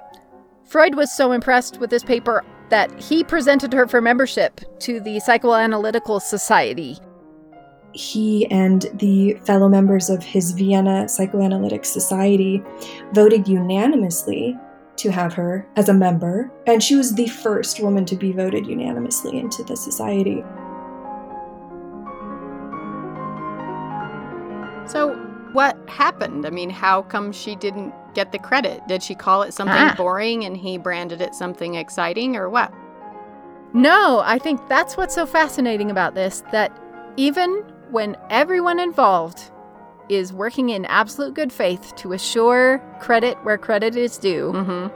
Freud 0.67 0.95
was 0.95 1.11
so 1.15 1.31
impressed 1.31 1.79
with 1.79 1.89
this 1.89 2.03
paper 2.03 2.43
that 2.69 2.91
he 3.01 3.23
presented 3.23 3.71
her 3.71 3.87
for 3.87 4.01
membership 4.01 4.59
to 4.79 4.99
the 4.99 5.17
Psychoanalytical 5.17 6.21
Society. 6.21 6.97
he 7.93 8.45
and 8.51 8.85
the 8.95 9.33
fellow 9.45 9.69
members 9.69 10.09
of 10.09 10.21
his 10.21 10.51
Vienna 10.51 11.07
Psychoanalytic 11.07 11.85
Society 11.85 12.61
voted 13.13 13.47
unanimously 13.47 14.55
to 14.97 15.09
have 15.09 15.33
her 15.33 15.67
as 15.77 15.89
a 15.89 15.93
member, 15.93 16.51
and 16.67 16.83
she 16.83 16.95
was 16.95 17.15
the 17.15 17.27
first 17.27 17.81
woman 17.81 18.05
to 18.05 18.15
be 18.15 18.31
voted 18.31 18.67
unanimously 18.67 19.39
into 19.39 19.63
the 19.63 19.77
society. 19.77 20.43
So, 24.85 25.26
what 25.57 25.75
happened? 25.89 26.45
I 26.45 26.51
mean, 26.51 26.69
how 26.69 27.01
come 27.13 27.31
she 27.31 27.55
didn't 27.55 27.91
get 28.13 28.31
the 28.31 28.37
credit? 28.39 28.77
Did 28.87 29.01
she 29.01 29.15
call 29.15 29.41
it 29.41 29.53
something 29.53 29.75
Ah. 29.89 29.95
boring 29.97 30.45
and 30.45 30.55
he 30.55 30.77
branded 30.77 31.19
it 31.21 31.33
something 31.33 31.73
exciting 31.75 32.35
or 32.35 32.47
what? 32.49 32.71
No, 33.73 34.21
I 34.23 34.37
think 34.39 34.67
that's 34.69 34.95
what's 34.97 35.15
so 35.15 35.25
fascinating 35.25 35.89
about 35.89 36.13
this 36.13 36.43
that 36.51 36.71
even 37.17 37.49
when 37.89 38.15
everyone 38.29 38.79
involved 38.79 39.39
is 40.09 40.31
working 40.31 40.69
in 40.69 40.85
absolute 40.85 41.33
good 41.33 41.51
faith 41.51 41.93
to 41.97 42.13
assure 42.13 42.79
credit 42.99 43.35
where 43.43 43.57
credit 43.57 43.95
is 43.95 44.17
due, 44.17 44.51
Mm-hmm. 44.53 44.87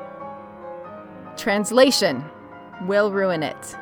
translation 1.38 2.24
will 2.88 3.12
ruin 3.12 3.42
it. 3.44 3.76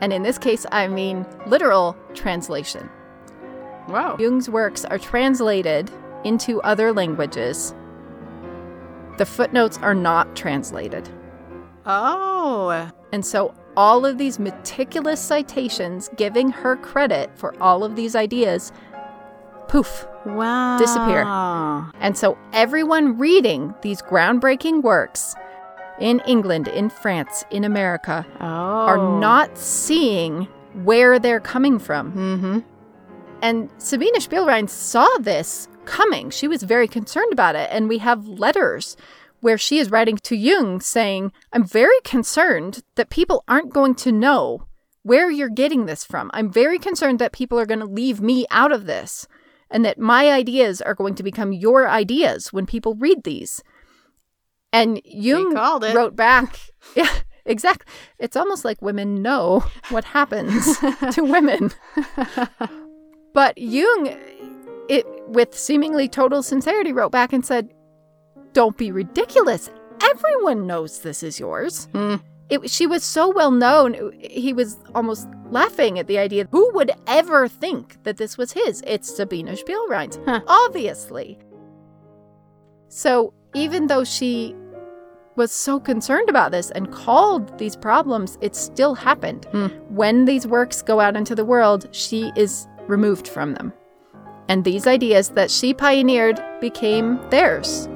And 0.00 0.12
in 0.12 0.22
this 0.22 0.38
case, 0.38 0.64
I 0.72 0.86
mean 0.88 1.26
literal 1.46 1.96
translation. 2.14 2.88
Wow. 3.88 4.16
Jung's 4.18 4.48
works 4.48 4.84
are 4.84 4.98
translated 4.98 5.90
into 6.24 6.60
other 6.62 6.92
languages. 6.92 7.74
The 9.18 9.26
footnotes 9.26 9.78
are 9.78 9.94
not 9.94 10.34
translated. 10.34 11.08
Oh. 11.86 12.90
And 13.12 13.24
so 13.24 13.54
all 13.76 14.04
of 14.06 14.18
these 14.18 14.38
meticulous 14.38 15.20
citations 15.20 16.10
giving 16.16 16.50
her 16.50 16.76
credit 16.76 17.30
for 17.36 17.54
all 17.62 17.84
of 17.84 17.96
these 17.96 18.14
ideas, 18.14 18.72
poof. 19.68 20.06
Wow. 20.26 20.78
Disappear. 20.78 21.22
And 22.00 22.16
so 22.16 22.36
everyone 22.52 23.18
reading 23.18 23.74
these 23.82 24.02
groundbreaking 24.02 24.82
works 24.82 25.34
in 25.98 26.20
England, 26.26 26.68
in 26.68 26.90
France, 26.90 27.44
in 27.50 27.64
America 27.64 28.26
Oh. 28.40 28.44
are 28.46 29.18
not 29.18 29.56
seeing 29.58 30.48
where 30.84 31.18
they're 31.18 31.40
coming 31.40 31.78
from. 31.78 32.12
Mm-hmm. 32.12 32.58
And 33.42 33.70
Sabina 33.78 34.18
Spielrein 34.18 34.68
saw 34.68 35.08
this 35.18 35.68
coming. 35.90 36.30
She 36.30 36.46
was 36.46 36.62
very 36.62 36.86
concerned 36.86 37.32
about 37.32 37.56
it. 37.56 37.68
And 37.72 37.88
we 37.88 37.98
have 37.98 38.26
letters 38.26 38.96
where 39.40 39.58
she 39.58 39.78
is 39.78 39.90
writing 39.90 40.16
to 40.18 40.36
Jung 40.36 40.80
saying, 40.80 41.32
I'm 41.52 41.64
very 41.64 42.00
concerned 42.04 42.82
that 42.94 43.10
people 43.10 43.42
aren't 43.48 43.72
going 43.72 43.96
to 43.96 44.12
know 44.12 44.66
where 45.02 45.30
you're 45.30 45.48
getting 45.48 45.86
this 45.86 46.04
from. 46.04 46.30
I'm 46.32 46.52
very 46.52 46.78
concerned 46.78 47.18
that 47.18 47.32
people 47.32 47.58
are 47.58 47.66
going 47.66 47.80
to 47.80 47.86
leave 47.86 48.20
me 48.20 48.46
out 48.50 48.70
of 48.70 48.86
this 48.86 49.26
and 49.68 49.84
that 49.84 49.98
my 49.98 50.30
ideas 50.30 50.80
are 50.80 50.94
going 50.94 51.16
to 51.16 51.22
become 51.24 51.52
your 51.52 51.88
ideas 51.88 52.52
when 52.52 52.66
people 52.66 52.94
read 52.94 53.24
these. 53.24 53.62
And 54.72 55.00
Jung 55.04 55.54
wrote 55.54 56.14
back, 56.14 56.60
yeah, 56.94 57.12
exactly. 57.44 57.92
It's 58.18 58.36
almost 58.36 58.64
like 58.64 58.80
women 58.80 59.22
know 59.22 59.64
what 59.88 60.04
happens 60.04 60.78
to 61.12 61.22
women. 61.22 61.72
But 63.32 63.58
Jung, 63.58 64.14
it, 64.88 65.06
with 65.30 65.56
seemingly 65.56 66.08
total 66.08 66.42
sincerity, 66.42 66.92
wrote 66.92 67.12
back 67.12 67.32
and 67.32 67.44
said, 67.44 67.72
Don't 68.52 68.76
be 68.76 68.90
ridiculous. 68.90 69.70
Everyone 70.02 70.66
knows 70.66 71.00
this 71.00 71.22
is 71.22 71.38
yours. 71.38 71.88
Hmm. 71.92 72.16
It, 72.48 72.68
she 72.68 72.86
was 72.86 73.04
so 73.04 73.30
well 73.30 73.52
known, 73.52 74.12
he 74.18 74.52
was 74.52 74.76
almost 74.92 75.28
laughing 75.50 76.00
at 76.00 76.08
the 76.08 76.18
idea. 76.18 76.48
Who 76.50 76.72
would 76.74 76.90
ever 77.06 77.46
think 77.46 78.02
that 78.02 78.16
this 78.16 78.36
was 78.36 78.52
his? 78.52 78.82
It's 78.86 79.14
Sabina 79.14 79.52
Spielrein's, 79.52 80.18
obviously. 80.48 81.38
So 82.88 83.32
even 83.54 83.86
though 83.86 84.02
she 84.02 84.56
was 85.36 85.52
so 85.52 85.78
concerned 85.78 86.28
about 86.28 86.50
this 86.50 86.72
and 86.72 86.92
called 86.92 87.56
these 87.56 87.76
problems, 87.76 88.36
it 88.40 88.56
still 88.56 88.96
happened. 88.96 89.44
Hmm. 89.52 89.66
When 89.88 90.24
these 90.24 90.44
works 90.44 90.82
go 90.82 90.98
out 90.98 91.16
into 91.16 91.36
the 91.36 91.44
world, 91.44 91.88
she 91.92 92.32
is 92.34 92.66
removed 92.88 93.28
from 93.28 93.54
them. 93.54 93.72
And 94.50 94.64
these 94.64 94.88
ideas 94.88 95.28
that 95.30 95.48
she 95.48 95.72
pioneered 95.72 96.42
became 96.60 97.20
theirs. 97.30 97.86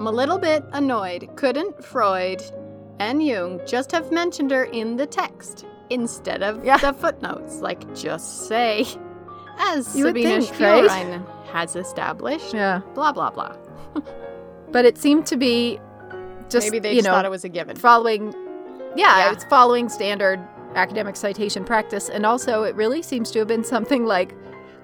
I'm 0.00 0.08
a 0.08 0.10
little 0.10 0.38
bit 0.38 0.64
annoyed. 0.72 1.28
Couldn't 1.36 1.84
Freud 1.84 2.42
and 2.98 3.24
Jung 3.24 3.60
just 3.66 3.92
have 3.92 4.10
mentioned 4.10 4.50
her 4.50 4.64
in 4.64 4.96
the 4.96 5.06
text 5.06 5.64
instead 5.90 6.42
of 6.42 6.64
Yeah. 6.64 6.78
the 6.78 6.92
footnotes? 6.92 7.60
Like, 7.60 7.94
just 7.94 8.48
say, 8.48 8.84
as 9.58 9.94
You 9.96 10.06
Sabina 10.06 10.42
think, 10.42 10.60
right? 10.60 10.90
Spielrein 10.90 11.22
has 11.52 11.76
established, 11.76 12.52
Yeah. 12.52 12.80
blah, 12.94 13.12
blah, 13.12 13.30
blah. 13.30 13.54
But 14.72 14.84
it 14.84 14.98
seemed 14.98 15.24
to 15.26 15.36
be 15.36 15.78
just, 16.48 16.66
Maybe 16.66 16.80
they 16.80 16.90
you 16.90 16.96
just 16.96 17.06
know, 17.06 17.12
thought 17.14 17.24
it 17.24 17.30
was 17.30 17.44
a 17.44 17.48
given. 17.48 17.76
following, 17.76 18.34
yeah, 18.96 19.18
Yeah. 19.26 19.30
it's 19.32 19.44
following 19.44 19.88
standard 19.88 20.40
academic 20.74 21.16
citation 21.16 21.64
practice. 21.64 22.08
And 22.08 22.24
also, 22.26 22.62
it 22.64 22.74
really 22.74 23.02
seems 23.02 23.30
to 23.32 23.38
have 23.40 23.48
been 23.48 23.64
something 23.64 24.04
like, 24.06 24.34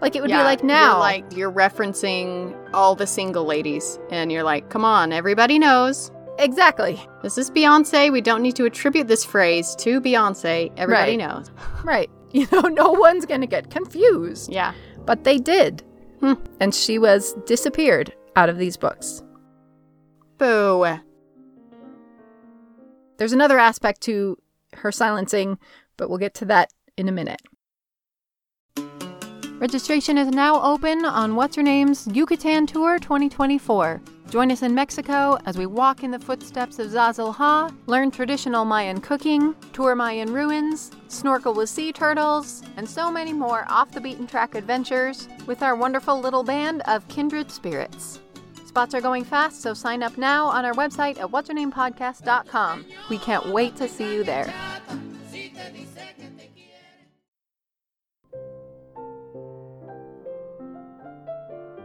like 0.00 0.16
it 0.16 0.22
would 0.22 0.30
Yeah, 0.30 0.38
be 0.38 0.44
like 0.44 0.64
now. 0.64 0.92
You're 0.92 0.98
like, 1.00 1.36
you're 1.36 1.52
referencing 1.52 2.56
all 2.72 2.94
the 2.94 3.06
single 3.06 3.44
ladies, 3.44 3.98
and 4.10 4.30
you're 4.32 4.42
like, 4.44 4.70
come 4.70 4.84
on, 4.84 5.12
everybody 5.12 5.58
knows. 5.58 6.10
exactly. 6.38 6.98
This 7.22 7.36
is 7.36 7.50
Beyonce. 7.50 8.10
We 8.10 8.20
don't 8.22 8.40
need 8.42 8.56
to 8.56 8.64
attribute 8.64 9.08
this 9.08 9.24
phrase 9.24 9.74
to 9.76 10.00
Beyonce. 10.00 10.72
Everybody 10.78 11.16
Right. 11.16 11.28
knows. 11.28 11.50
Right. 11.84 12.10
You 12.32 12.46
know, 12.52 12.60
no 12.60 12.92
one's 12.92 13.26
going 13.26 13.40
to 13.40 13.46
get 13.48 13.70
confused. 13.70 14.52
Yeah. 14.52 14.72
But 15.04 15.24
they 15.24 15.38
did. 15.38 15.82
Hmm. 16.20 16.34
And 16.60 16.72
she 16.72 16.96
was 16.96 17.32
disappeared 17.44 18.14
out 18.36 18.48
of 18.48 18.56
these 18.56 18.76
books. 18.76 19.24
Boo. 20.38 20.86
There's 23.16 23.32
another 23.32 23.58
aspect 23.58 24.00
to 24.02 24.38
her 24.76 24.92
silencing, 24.92 25.58
but 25.96 26.08
we'll 26.08 26.18
get 26.18 26.34
to 26.34 26.44
that 26.46 26.72
in 26.96 27.08
a 27.08 27.12
minute. 27.12 27.40
Registration 29.60 30.16
is 30.16 30.28
now 30.28 30.62
open 30.62 31.04
on 31.04 31.36
What's 31.36 31.56
Her 31.56 31.62
Name's 31.62 32.06
Yucatan 32.06 32.66
Tour 32.66 32.98
2024. 32.98 34.00
Join 34.30 34.50
us 34.50 34.62
in 34.62 34.74
Mexico 34.74 35.36
as 35.44 35.58
we 35.58 35.66
walk 35.66 36.02
in 36.02 36.10
the 36.10 36.18
footsteps 36.18 36.78
of 36.78 36.86
Zazil 36.88 37.34
Ha, 37.34 37.70
learn 37.86 38.10
traditional 38.10 38.64
Mayan 38.64 39.02
cooking, 39.02 39.54
tour 39.74 39.94
Mayan 39.94 40.32
ruins, 40.32 40.92
snorkel 41.08 41.52
with 41.52 41.68
sea 41.68 41.92
turtles, 41.92 42.62
and 42.78 42.88
so 42.88 43.10
many 43.10 43.34
more 43.34 43.66
off 43.68 43.90
the 43.90 44.00
beaten 44.00 44.26
track 44.26 44.54
adventures 44.54 45.28
with 45.46 45.62
our 45.62 45.74
wonderful 45.74 46.18
little 46.18 46.42
band 46.42 46.80
of 46.86 47.06
kindred 47.08 47.50
spirits. 47.50 48.20
Spots 48.70 48.94
are 48.94 49.00
going 49.00 49.24
fast, 49.24 49.62
so 49.62 49.74
sign 49.74 50.00
up 50.00 50.16
now 50.16 50.46
on 50.46 50.64
our 50.64 50.74
website 50.74 51.18
at 51.18 51.28
what'shernamepodcast.com. 51.28 52.86
We 53.10 53.18
can't 53.18 53.48
wait 53.48 53.74
to 53.74 53.88
see 53.88 54.14
you 54.14 54.22
there. 54.22 54.46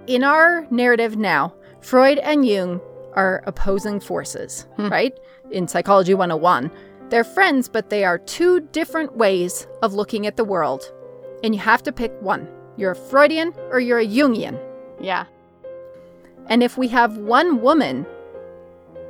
In 0.06 0.24
our 0.24 0.67
narrative 0.69 1.17
now, 1.17 1.56
Freud 1.82 2.19
and 2.19 2.48
Jung 2.48 2.80
are 3.13 3.41
opposing 3.48 4.00
forces, 4.00 4.67
hmm. 4.76 4.89
right? 4.89 5.19
In 5.50 5.67
Psychology 5.67 6.13
101. 6.13 6.69
They're 7.10 7.24
friends, 7.24 7.67
but 7.67 7.89
they 7.89 8.06
are 8.06 8.19
two 8.19 8.60
different 8.60 9.17
ways 9.17 9.65
of 9.82 9.95
looking 9.95 10.28
at 10.28 10.38
the 10.38 10.45
world. 10.45 10.93
And 11.43 11.56
you 11.56 11.62
have 11.62 11.82
to 11.82 11.91
pick 11.91 12.12
one. 12.21 12.48
You're 12.78 12.91
a 12.91 12.95
Freudian 12.95 13.56
or 13.71 13.80
you're 13.80 13.98
a 13.98 14.06
Jungian. 14.06 14.60
Yeah. 15.02 15.26
And 16.47 16.63
if 16.63 16.77
we 16.77 16.88
have 16.89 17.17
one 17.17 17.62
woman 17.62 18.05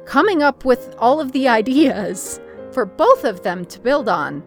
coming 0.06 0.42
up 0.42 0.66
with 0.66 0.96
all 1.00 1.20
of 1.20 1.32
the 1.32 1.48
ideas 1.48 2.40
for 2.72 2.86
both 2.86 3.24
of 3.24 3.44
them 3.44 3.66
to 3.66 3.80
build 3.80 4.08
on, 4.08 4.44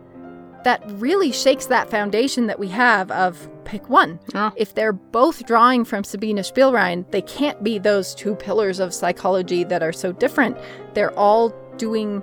that 0.64 0.82
really 0.92 1.32
shakes 1.32 1.66
that 1.66 1.90
foundation 1.90 2.46
that 2.46 2.58
we 2.58 2.68
have 2.68 3.10
of 3.10 3.48
pick 3.64 3.88
one. 3.88 4.18
Oh. 4.34 4.52
If 4.56 4.74
they're 4.74 4.92
both 4.92 5.46
drawing 5.46 5.84
from 5.84 6.04
Sabina 6.04 6.42
Spielrein, 6.42 7.10
they 7.10 7.22
can't 7.22 7.62
be 7.62 7.78
those 7.78 8.14
two 8.14 8.34
pillars 8.34 8.80
of 8.80 8.92
psychology 8.92 9.64
that 9.64 9.82
are 9.82 9.92
so 9.92 10.12
different. 10.12 10.56
They're 10.94 11.16
all 11.18 11.50
doing 11.76 12.22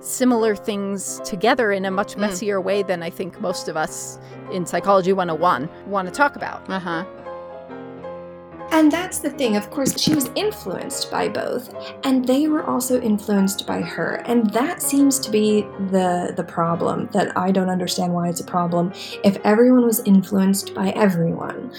similar 0.00 0.56
things 0.56 1.20
together 1.24 1.70
in 1.70 1.84
a 1.84 1.90
much 1.90 2.16
messier 2.16 2.60
way 2.60 2.82
than 2.82 3.02
I 3.02 3.10
think 3.10 3.40
most 3.40 3.68
of 3.68 3.76
us 3.76 4.18
in 4.50 4.66
Psychology 4.66 5.12
101 5.12 5.68
want 5.86 6.08
to 6.08 6.12
talk 6.12 6.34
about. 6.34 6.68
Uh 6.68 6.80
huh. 6.80 7.04
And 8.72 8.90
that's 8.90 9.18
the 9.18 9.28
thing, 9.28 9.56
of 9.56 9.70
course, 9.70 10.00
she 10.00 10.14
was 10.14 10.30
influenced 10.34 11.10
by 11.10 11.28
both, 11.28 11.74
and 12.04 12.26
they 12.26 12.48
were 12.48 12.64
also 12.64 12.98
influenced 13.02 13.66
by 13.66 13.82
her. 13.82 14.22
And 14.24 14.48
that 14.54 14.80
seems 14.80 15.18
to 15.20 15.30
be 15.30 15.62
the 15.90 16.32
the 16.34 16.42
problem 16.42 17.10
that 17.12 17.36
I 17.36 17.52
don't 17.52 17.68
understand 17.68 18.14
why 18.14 18.30
it's 18.30 18.40
a 18.40 18.44
problem 18.44 18.92
if 19.24 19.36
everyone 19.44 19.84
was 19.84 20.00
influenced 20.06 20.74
by 20.74 20.88
everyone. 20.90 21.70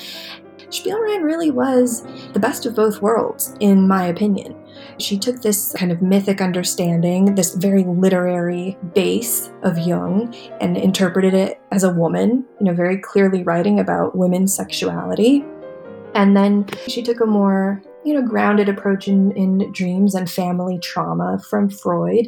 Spielrein 0.69 1.23
really 1.23 1.51
was 1.51 2.03
the 2.33 2.39
best 2.39 2.65
of 2.67 2.75
both 2.75 3.01
worlds, 3.01 3.55
in 3.59 3.87
my 3.87 4.05
opinion. 4.05 4.55
She 4.97 5.17
took 5.17 5.41
this 5.41 5.73
kind 5.73 5.91
of 5.91 6.01
mythic 6.01 6.41
understanding, 6.41 7.35
this 7.35 7.55
very 7.55 7.83
literary 7.83 8.77
base 8.93 9.51
of 9.63 9.77
Jung, 9.77 10.33
and 10.61 10.77
interpreted 10.77 11.33
it 11.33 11.59
as 11.71 11.83
a 11.83 11.93
woman, 11.93 12.45
you 12.59 12.65
know, 12.65 12.73
very 12.73 12.97
clearly 12.97 13.43
writing 13.43 13.79
about 13.79 14.15
women's 14.15 14.55
sexuality. 14.55 15.43
And 16.15 16.35
then 16.37 16.67
she 16.87 17.01
took 17.01 17.19
a 17.21 17.25
more, 17.25 17.81
you 18.05 18.13
know, 18.13 18.21
grounded 18.27 18.69
approach 18.69 19.07
in, 19.07 19.31
in 19.31 19.71
dreams 19.71 20.13
and 20.15 20.29
family 20.29 20.77
trauma 20.79 21.39
from 21.49 21.69
Freud. 21.69 22.27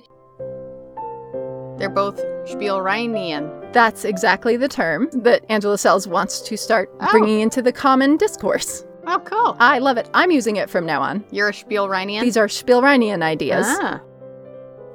They're 1.78 1.90
both 1.90 2.18
Spielreinian. 2.48 3.74
That's 3.74 4.06
exactly 4.06 4.56
the 4.56 4.68
term 4.70 5.10
that 5.12 5.44
Angela 5.50 5.78
Sells 5.78 6.08
wants 6.08 6.42
to 6.42 6.58
start 6.58 6.90
Oh. 7.02 7.12
bringing 7.12 7.42
into 7.42 7.62
the 7.62 7.74
common 7.74 8.16
discourse. 8.18 8.86
Oh, 9.08 9.20
cool. 9.20 9.56
I 9.60 9.80
love 9.80 9.98
it. 9.98 10.10
I'm 10.14 10.32
using 10.32 10.56
it 10.56 10.70
from 10.70 10.86
now 10.86 11.02
on. 11.02 11.24
You're 11.32 11.50
a 11.50 11.52
Spielreinian? 11.52 12.22
These 12.22 12.38
are 12.38 12.48
Spielreinian 12.48 13.22
ideas. 13.22 13.66
Ah. 13.68 14.02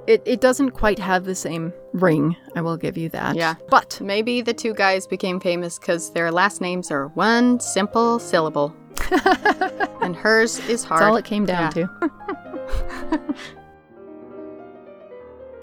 It, 0.07 0.23
it 0.25 0.41
doesn't 0.41 0.71
quite 0.71 0.99
have 0.99 1.25
the 1.25 1.35
same 1.35 1.73
ring, 1.93 2.35
I 2.57 2.63
will 2.63 2.77
give 2.79 2.97
you 2.97 3.11
that. 3.11 3.37
Yeah. 3.37 3.55
But 3.69 4.01
Maybe 4.03 4.41
the 4.41 4.55
two 4.55 4.73
guys 4.75 5.07
became 5.07 5.39
famous 5.39 5.79
because 5.79 6.11
their 6.13 6.33
last 6.33 6.61
names 6.61 6.91
are 6.91 7.09
one 7.09 7.61
simple 7.61 8.19
syllable. 8.19 8.75
and 10.03 10.15
hers 10.17 10.59
is 10.69 10.85
hard. 10.85 11.01
that's 11.03 11.09
all 11.11 11.17
it 11.17 11.25
came 11.25 11.45
down 11.47 11.73
Yeah. 11.77 11.87
to. 11.87 13.35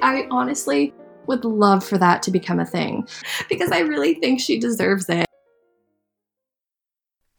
I 0.01 0.27
honestly 0.29 0.93
would 1.25 1.43
love 1.43 1.83
for 1.83 1.97
that 1.97 2.21
to 2.23 2.31
become 2.31 2.59
a 2.59 2.65
thing 2.65 3.07
because 3.49 3.71
I 3.71 3.79
really 3.79 4.13
think 4.15 4.39
she 4.39 4.59
deserves 4.59 5.09
it. 5.09 5.25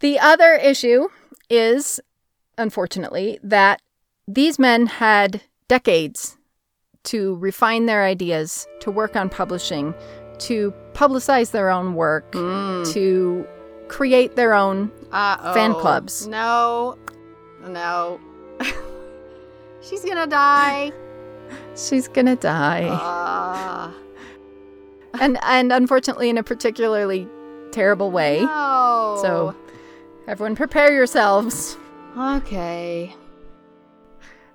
The 0.00 0.18
other 0.18 0.54
issue 0.54 1.08
is, 1.48 2.00
unfortunately, 2.56 3.38
that 3.42 3.80
these 4.26 4.58
men 4.58 4.86
had 4.86 5.42
decades 5.68 6.36
to 7.04 7.36
refine 7.36 7.86
their 7.86 8.04
ideas, 8.04 8.66
to 8.80 8.90
work 8.90 9.16
on 9.16 9.28
publishing, 9.30 9.94
to 10.38 10.74
publicize 10.92 11.52
their 11.52 11.70
own 11.70 11.94
work, 11.94 12.30
Mm. 12.32 12.92
to 12.92 13.46
create 13.88 14.36
their 14.36 14.54
own. 14.54 14.90
Uh-oh. 15.12 15.54
Fan 15.54 15.74
clubs. 15.74 16.26
No. 16.26 16.96
No. 17.66 18.20
She's 19.80 20.04
gonna 20.04 20.26
die. 20.26 20.92
She's 21.76 22.08
gonna 22.08 22.36
die. 22.36 22.86
Ah. 22.90 23.94
and 25.20 25.38
and 25.42 25.72
unfortunately 25.72 26.28
in 26.28 26.38
a 26.38 26.42
particularly 26.42 27.26
terrible 27.72 28.10
way. 28.10 28.40
no. 28.42 29.18
So 29.22 29.54
everyone 30.26 30.56
prepare 30.56 30.92
yourselves 30.92 31.76
Okay. 32.18 33.14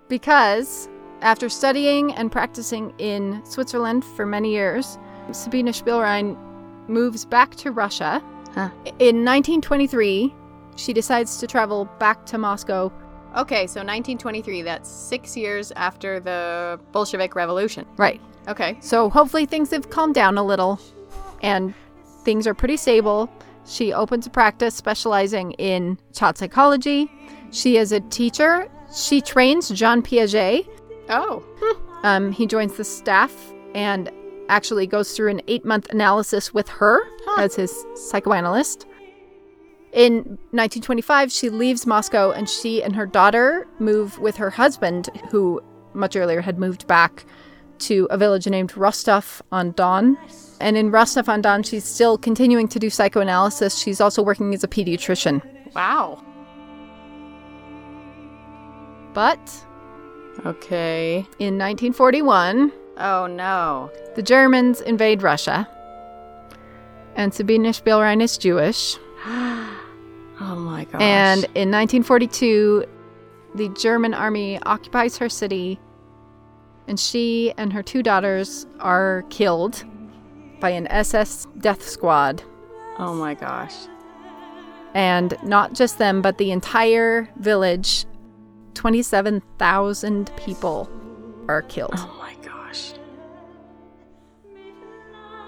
Because 0.09 0.89
after 1.21 1.47
studying 1.47 2.13
and 2.13 2.31
practicing 2.31 2.93
in 2.97 3.41
Switzerland 3.45 4.03
for 4.03 4.25
many 4.25 4.51
years, 4.51 4.97
Sabina 5.31 5.71
Spielrein 5.71 6.37
moves 6.89 7.23
back 7.25 7.55
to 7.55 7.71
Russia. 7.71 8.21
Huh. 8.53 8.69
In 8.99 9.25
1923, 9.25 10.33
she 10.75 10.93
decides 10.93 11.37
to 11.37 11.47
travel 11.47 11.85
back 11.99 12.25
to 12.27 12.37
Moscow. 12.37 12.91
Okay, 13.35 13.65
so 13.65 13.79
1923, 13.79 14.61
that's 14.61 14.89
six 14.89 15.35
years 15.35 15.71
after 15.75 16.19
the 16.19 16.79
Bolshevik 16.91 17.35
Revolution. 17.35 17.85
Right. 17.97 18.21
Okay. 18.47 18.77
So 18.79 19.09
hopefully 19.09 19.45
things 19.45 19.71
have 19.71 19.89
calmed 19.89 20.15
down 20.15 20.37
a 20.37 20.43
little 20.43 20.79
and 21.41 21.73
things 22.23 22.45
are 22.45 22.53
pretty 22.53 22.77
stable. 22.77 23.29
She 23.65 23.93
opens 23.93 24.27
a 24.27 24.29
practice 24.29 24.75
specializing 24.75 25.53
in 25.53 25.97
child 26.13 26.37
psychology. 26.37 27.09
She 27.51 27.77
is 27.77 27.91
a 27.91 28.01
teacher. 28.01 28.69
She 28.93 29.21
trains 29.21 29.69
Jean 29.69 30.01
Piaget. 30.01 30.67
Oh. 31.09 31.43
Um, 32.03 32.31
he 32.31 32.45
joins 32.45 32.75
the 32.75 32.83
staff 32.83 33.33
and 33.73 34.11
actually 34.49 34.87
goes 34.87 35.13
through 35.15 35.29
an 35.29 35.41
eight 35.47 35.65
month 35.65 35.89
analysis 35.91 36.53
with 36.53 36.67
her 36.69 37.01
as 37.37 37.55
his 37.55 37.85
psychoanalyst. 37.95 38.85
In 39.93 40.15
1925, 40.51 41.31
she 41.31 41.49
leaves 41.49 41.85
Moscow 41.85 42.31
and 42.31 42.49
she 42.49 42.81
and 42.81 42.95
her 42.95 43.05
daughter 43.05 43.67
move 43.79 44.17
with 44.19 44.35
her 44.37 44.49
husband, 44.49 45.09
who 45.29 45.61
much 45.93 46.15
earlier 46.15 46.41
had 46.41 46.57
moved 46.57 46.87
back 46.87 47.25
to 47.79 48.07
a 48.09 48.17
village 48.17 48.47
named 48.47 48.75
Rostov 48.75 49.41
on 49.51 49.71
Don. 49.73 50.17
And 50.59 50.77
in 50.77 50.89
Rostov 50.89 51.29
on 51.29 51.41
Don, 51.41 51.61
she's 51.63 51.83
still 51.83 52.17
continuing 52.17 52.67
to 52.69 52.79
do 52.79 52.89
psychoanalysis. 52.89 53.77
She's 53.77 54.01
also 54.01 54.23
working 54.23 54.53
as 54.53 54.63
a 54.63 54.67
pediatrician. 54.67 55.41
Wow. 55.75 56.23
But 59.13 59.39
Okay. 60.45 61.17
in 61.39 61.57
1941, 61.59 62.71
Oh 62.97 63.27
no. 63.27 63.91
the 64.15 64.21
Germans 64.23 64.81
invade 64.81 65.23
Russia. 65.23 65.67
And 67.15 67.33
Sabine 67.33 67.63
Spielrein 67.65 68.21
is 68.21 68.37
Jewish. 68.37 68.97
Oh 70.39 70.55
my 70.55 70.83
gosh. 70.85 71.01
And 71.01 71.43
in 71.55 71.71
1942, 71.71 72.85
the 73.55 73.69
German 73.69 74.13
army 74.13 74.59
occupies 74.63 75.17
her 75.19 75.29
city, 75.29 75.79
and 76.87 76.99
she 76.99 77.53
and 77.55 77.71
her 77.71 77.83
two 77.83 78.03
daughters 78.03 78.65
are 78.79 79.23
killed 79.29 79.85
by 80.59 80.71
an 80.71 80.87
SS 80.87 81.47
death 81.59 81.87
squad. 81.87 82.43
oh 82.97 83.13
my 83.13 83.35
gosh. 83.35 83.73
And 84.95 85.37
not 85.43 85.73
just 85.73 85.97
them, 85.97 86.21
but 86.21 86.39
the 86.39 86.51
entire 86.51 87.29
village 87.37 88.05
27,000 88.73 90.31
people 90.35 90.89
are 91.47 91.61
killed. 91.61 91.93
Oh 91.95 92.12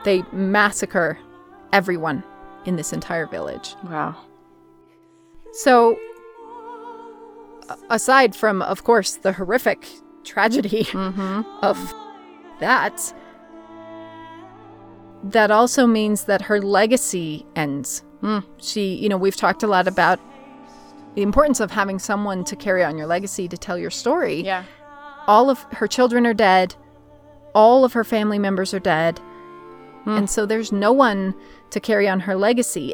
They 0.05 0.23
massacre 0.31 1.17
everyone 1.73 2.23
in 2.65 2.77
this 2.77 2.93
entire 2.93 3.27
village. 3.27 3.75
Wow. 3.83 4.15
So, 5.51 5.99
aside 7.89 8.35
from, 8.35 8.61
of 8.61 8.83
course, 8.83 9.15
the 9.17 9.33
horrific 9.33 9.87
tragedy 10.23 10.83
Mm-hmm. 10.91 11.41
of 11.63 11.93
that, 12.59 13.13
that 15.23 15.51
also 15.51 15.85
means 15.87 16.25
that 16.25 16.41
her 16.43 16.61
legacy 16.61 17.45
ends. 17.55 18.03
Mm. 18.21 18.43
She, 18.57 18.93
you 18.95 19.09
know, 19.09 19.17
we've 19.17 19.35
talked 19.35 19.63
a 19.63 19.67
lot 19.67 19.87
about 19.87 20.19
the 21.15 21.21
importance 21.21 21.59
of 21.59 21.71
having 21.71 21.99
someone 21.99 22.43
to 22.45 22.55
carry 22.55 22.83
on 22.83 22.97
your 22.97 23.07
legacy, 23.07 23.47
to 23.47 23.57
tell 23.57 23.77
your 23.77 23.89
story. 23.91 24.41
Yeah. 24.41 24.63
All 25.27 25.49
of 25.49 25.63
her 25.73 25.87
children 25.87 26.25
are 26.27 26.33
dead, 26.33 26.75
all 27.55 27.83
of 27.85 27.93
her 27.93 28.03
family 28.03 28.37
members 28.37 28.73
are 28.73 28.79
dead, 28.79 29.19
and 30.05 30.29
so 30.29 30.45
there's 30.45 30.71
no 30.71 30.91
one 30.91 31.33
to 31.71 31.79
carry 31.79 32.07
on 32.07 32.19
her 32.21 32.35
legacy. 32.35 32.93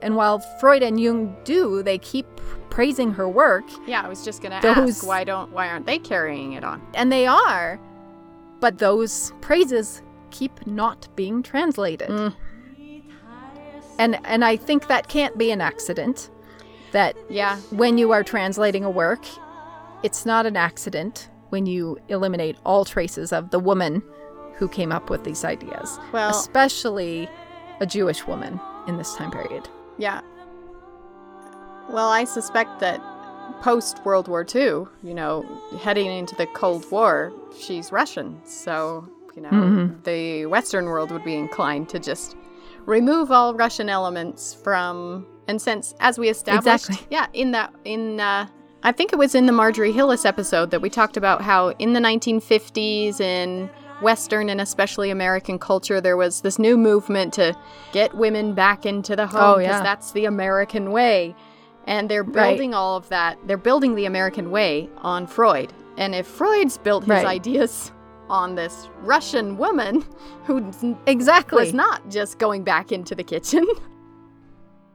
And 0.00 0.14
while 0.14 0.38
Freud 0.60 0.82
and 0.84 1.00
Jung 1.00 1.36
do, 1.44 1.82
they 1.82 1.98
keep 1.98 2.26
praising 2.70 3.10
her 3.12 3.28
work, 3.28 3.64
Yeah, 3.86 4.02
I 4.02 4.08
was 4.08 4.24
just 4.24 4.40
gonna 4.42 4.60
ask 4.62 5.04
why 5.06 5.24
don't 5.24 5.50
why 5.52 5.68
aren't 5.68 5.86
they 5.86 5.98
carrying 5.98 6.52
it 6.52 6.62
on? 6.64 6.80
and 6.94 7.10
they 7.10 7.26
are, 7.26 7.80
but 8.60 8.78
those 8.78 9.32
praises 9.40 10.02
keep 10.30 10.66
not 10.66 11.08
being 11.16 11.42
translated. 11.42 12.08
Mm. 12.10 12.34
And 13.98 14.18
and 14.24 14.44
I 14.44 14.56
think 14.56 14.86
that 14.88 15.08
can't 15.08 15.36
be 15.36 15.50
an 15.50 15.60
accident. 15.60 16.30
That 16.92 17.16
Yeah. 17.28 17.56
when 17.70 17.98
you 17.98 18.12
are 18.12 18.22
translating 18.22 18.84
a 18.84 18.90
work, 18.90 19.24
it's 20.02 20.24
not 20.24 20.46
an 20.46 20.56
accident 20.56 21.28
when 21.50 21.66
you 21.66 21.98
eliminate 22.08 22.56
all 22.64 22.84
traces 22.84 23.32
of 23.32 23.50
the 23.50 23.58
woman 23.58 24.02
who 24.58 24.68
came 24.68 24.92
up 24.92 25.08
with 25.10 25.24
these 25.24 25.44
ideas, 25.44 25.98
Well- 26.12 26.30
especially 26.30 27.28
a 27.80 27.86
Jewish 27.86 28.26
woman 28.26 28.60
in 28.86 28.96
this 28.98 29.14
time 29.14 29.30
period. 29.30 29.68
Yeah. 29.98 30.20
Well, 31.90 32.08
I 32.10 32.24
suspect 32.24 32.80
that 32.80 33.00
post 33.62 34.04
World 34.04 34.28
War 34.28 34.44
II, 34.54 34.86
you 35.02 35.14
know, 35.14 35.44
heading 35.80 36.06
into 36.06 36.34
the 36.36 36.46
Cold 36.48 36.90
War, 36.90 37.32
she's 37.58 37.90
Russian. 37.90 38.40
So, 38.44 39.08
you 39.34 39.42
know, 39.42 39.48
Mhm. 39.50 40.02
the 40.04 40.46
Western 40.46 40.86
world 40.86 41.10
would 41.10 41.24
be 41.24 41.34
inclined 41.34 41.88
to 41.90 41.98
just 41.98 42.36
remove 42.86 43.30
all 43.32 43.54
Russian 43.54 43.88
elements 43.88 44.54
from 44.54 45.26
and 45.46 45.60
since 45.62 45.94
as 46.00 46.18
we 46.18 46.28
established 46.28 46.88
Exactly. 46.90 47.06
yeah, 47.10 47.26
in 47.32 47.52
that 47.52 47.72
in 47.84 48.20
uh 48.20 48.46
I 48.82 48.92
think 48.92 49.12
it 49.12 49.16
was 49.18 49.34
in 49.34 49.46
the 49.46 49.52
Marjorie 49.52 49.90
Hillis 49.92 50.24
episode 50.24 50.70
that 50.70 50.80
we 50.80 50.88
talked 50.90 51.16
about 51.16 51.42
how 51.42 51.70
in 51.78 51.94
the 51.94 52.00
1950s 52.00 53.18
in 53.20 53.68
Western 54.00 54.48
and 54.48 54.60
especially 54.60 55.10
American 55.10 55.58
culture, 55.58 56.00
there 56.00 56.16
was 56.16 56.40
this 56.42 56.58
new 56.58 56.76
movement 56.78 57.32
to 57.34 57.56
get 57.92 58.14
women 58.14 58.54
back 58.54 58.86
into 58.86 59.16
the 59.16 59.26
home 59.26 59.40
Oh, 59.40 59.56
because 59.58 59.76
yeah. 59.78 59.82
that's 59.82 60.12
the 60.12 60.24
American 60.26 60.92
way. 60.92 61.34
And 61.86 62.08
they're 62.08 62.22
Right. 62.22 62.50
building 62.50 62.74
all 62.74 62.96
of 62.96 63.08
that. 63.08 63.38
They're 63.46 63.56
building 63.56 63.94
the 63.94 64.04
American 64.06 64.50
way 64.50 64.88
on 64.98 65.26
Freud. 65.26 65.72
And 65.96 66.14
if 66.14 66.26
Freud's 66.26 66.76
built 66.78 67.02
his 67.04 67.10
Right. 67.10 67.26
ideas 67.26 67.92
on 68.28 68.54
this 68.54 68.88
Russian 69.02 69.56
woman 69.56 70.04
who 70.44 70.70
Exactly. 71.06 71.64
was 71.64 71.72
not 71.72 72.08
just 72.10 72.38
going 72.38 72.62
back 72.62 72.92
into 72.92 73.14
the 73.14 73.24
kitchen. 73.24 73.66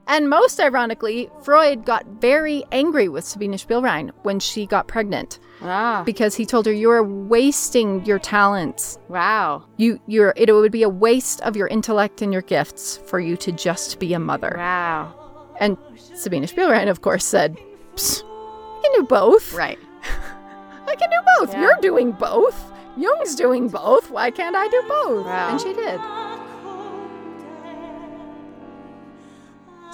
And 0.08 0.30
most 0.30 0.60
ironically, 0.60 1.30
Freud 1.44 1.86
got 1.86 2.06
very 2.20 2.64
angry 2.74 3.08
with 3.08 3.24
Sabine 3.24 3.54
Spielrein 3.54 4.12
when 4.24 4.40
she 4.40 4.66
got 4.66 4.88
pregnant 4.88 5.40
Ah. 5.62 6.04
because 6.06 6.36
he 6.36 6.46
told 6.46 6.66
her 6.66 6.74
you're 6.74 7.04
wasting 7.04 8.04
your 8.06 8.20
talents. 8.20 9.00
Wow. 9.08 9.64
You 9.78 10.00
you're 10.08 10.34
it 10.36 10.52
would 10.52 10.74
be 10.74 10.84
a 10.84 10.90
waste 10.90 11.40
of 11.42 11.56
your 11.56 11.68
intellect 11.68 12.22
and 12.22 12.34
your 12.34 12.42
gifts 12.42 12.98
for 13.08 13.20
you 13.22 13.38
to 13.38 13.52
just 13.54 13.98
be 14.00 14.14
a 14.14 14.20
mother. 14.20 14.54
Wow. 14.58 15.14
And 15.62 15.78
Sabine 16.16 16.44
Spielrein 16.44 16.90
of 16.90 17.02
course 17.02 17.24
said, 17.24 17.58
Psst, 17.96 18.24
I 18.26 18.82
can 18.84 19.02
do 19.02 19.08
both. 19.08 19.54
Right. 19.54 19.80
I 20.88 20.96
can 20.96 21.10
do 21.10 21.18
both. 21.40 21.54
Yeah. 21.54 21.62
You're 21.62 21.78
doing 21.82 22.12
both. 22.12 22.72
Jung's 22.98 23.36
doing 23.36 23.70
both. 23.70 24.12
Why 24.12 24.32
can't 24.32 24.56
I 24.56 24.68
do 24.68 24.82
both? 24.88 25.26
Wow. 25.26 25.50
And 25.50 25.62
she 25.62 25.74
did. 25.74 26.00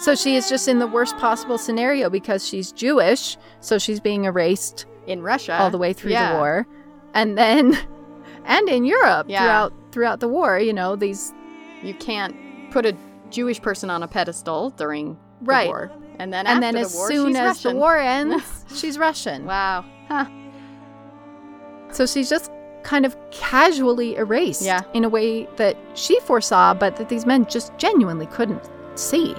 So 0.02 0.16
she 0.16 0.36
is 0.36 0.48
just 0.50 0.68
in 0.68 0.80
the 0.80 0.88
worst 0.88 1.18
possible 1.18 1.58
scenario 1.58 2.10
because 2.10 2.48
she's 2.48 2.72
Jewish, 2.72 3.38
so 3.60 3.78
she's 3.78 4.00
being 4.00 4.26
erased 4.26 4.86
In 5.08 5.22
Russia. 5.22 5.58
all 5.60 5.70
the 5.70 5.78
way 5.78 5.92
through 5.94 6.12
yeah. 6.12 6.32
the 6.34 6.38
war. 6.38 6.68
And 7.14 7.38
then 7.38 7.78
and 8.46 8.70
in 8.70 8.86
Europe 8.86 9.28
Yeah. 9.30 9.40
throughout 9.44 9.74
throughout 9.92 10.20
the 10.22 10.28
war, 10.28 10.58
you 10.60 10.74
know, 10.74 10.96
these 10.96 11.34
You 11.84 11.94
can't 11.96 12.36
put 12.72 12.86
a 12.86 12.96
Jewish 13.30 13.62
person 13.62 13.90
on 13.90 14.02
a 14.04 14.08
pedestal 14.08 14.70
during 14.72 15.14
the 15.42 15.46
Right. 15.52 15.68
war. 15.68 15.92
And 16.18 16.32
then 16.34 16.46
and 16.48 16.58
after 16.58 16.62
then 16.62 16.74
the 16.76 16.80
as 16.82 16.96
war, 16.96 17.08
soon 17.12 17.36
as 17.36 17.46
Russian. 17.58 17.74
the 17.74 17.80
war 17.80 17.98
ends, 18.18 18.66
she's 18.76 18.98
Russian. 18.98 19.46
Wow. 19.46 19.84
Huh. 20.08 20.26
So 21.92 22.06
she's 22.06 22.30
just 22.30 22.52
kind 22.84 23.06
of 23.06 23.18
casually 23.32 24.16
erased 24.16 24.62
Yeah. 24.62 24.82
in 24.94 25.04
a 25.04 25.10
way 25.10 25.46
that 25.58 25.76
she 25.96 26.20
foresaw, 26.22 26.74
but 26.74 26.96
that 26.98 27.10
these 27.10 27.26
men 27.26 27.46
just 27.50 27.78
genuinely 27.78 28.28
couldn't 28.28 28.70
see. 28.96 29.36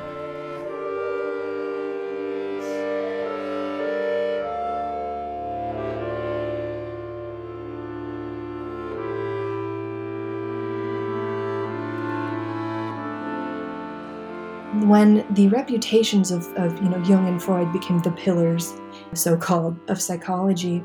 when 14.89 15.27
the 15.35 15.49
reputations 15.49 16.31
of, 16.31 16.47
of 16.57 16.81
you 16.83 16.89
know 16.89 17.03
Jung 17.05 17.29
and 17.29 17.43
Freud 17.43 17.73
became 17.73 17.99
the 18.01 18.13
pillars, 18.13 18.75
so-called, 19.15 19.79
of 19.89 20.01
psychology, 20.01 20.85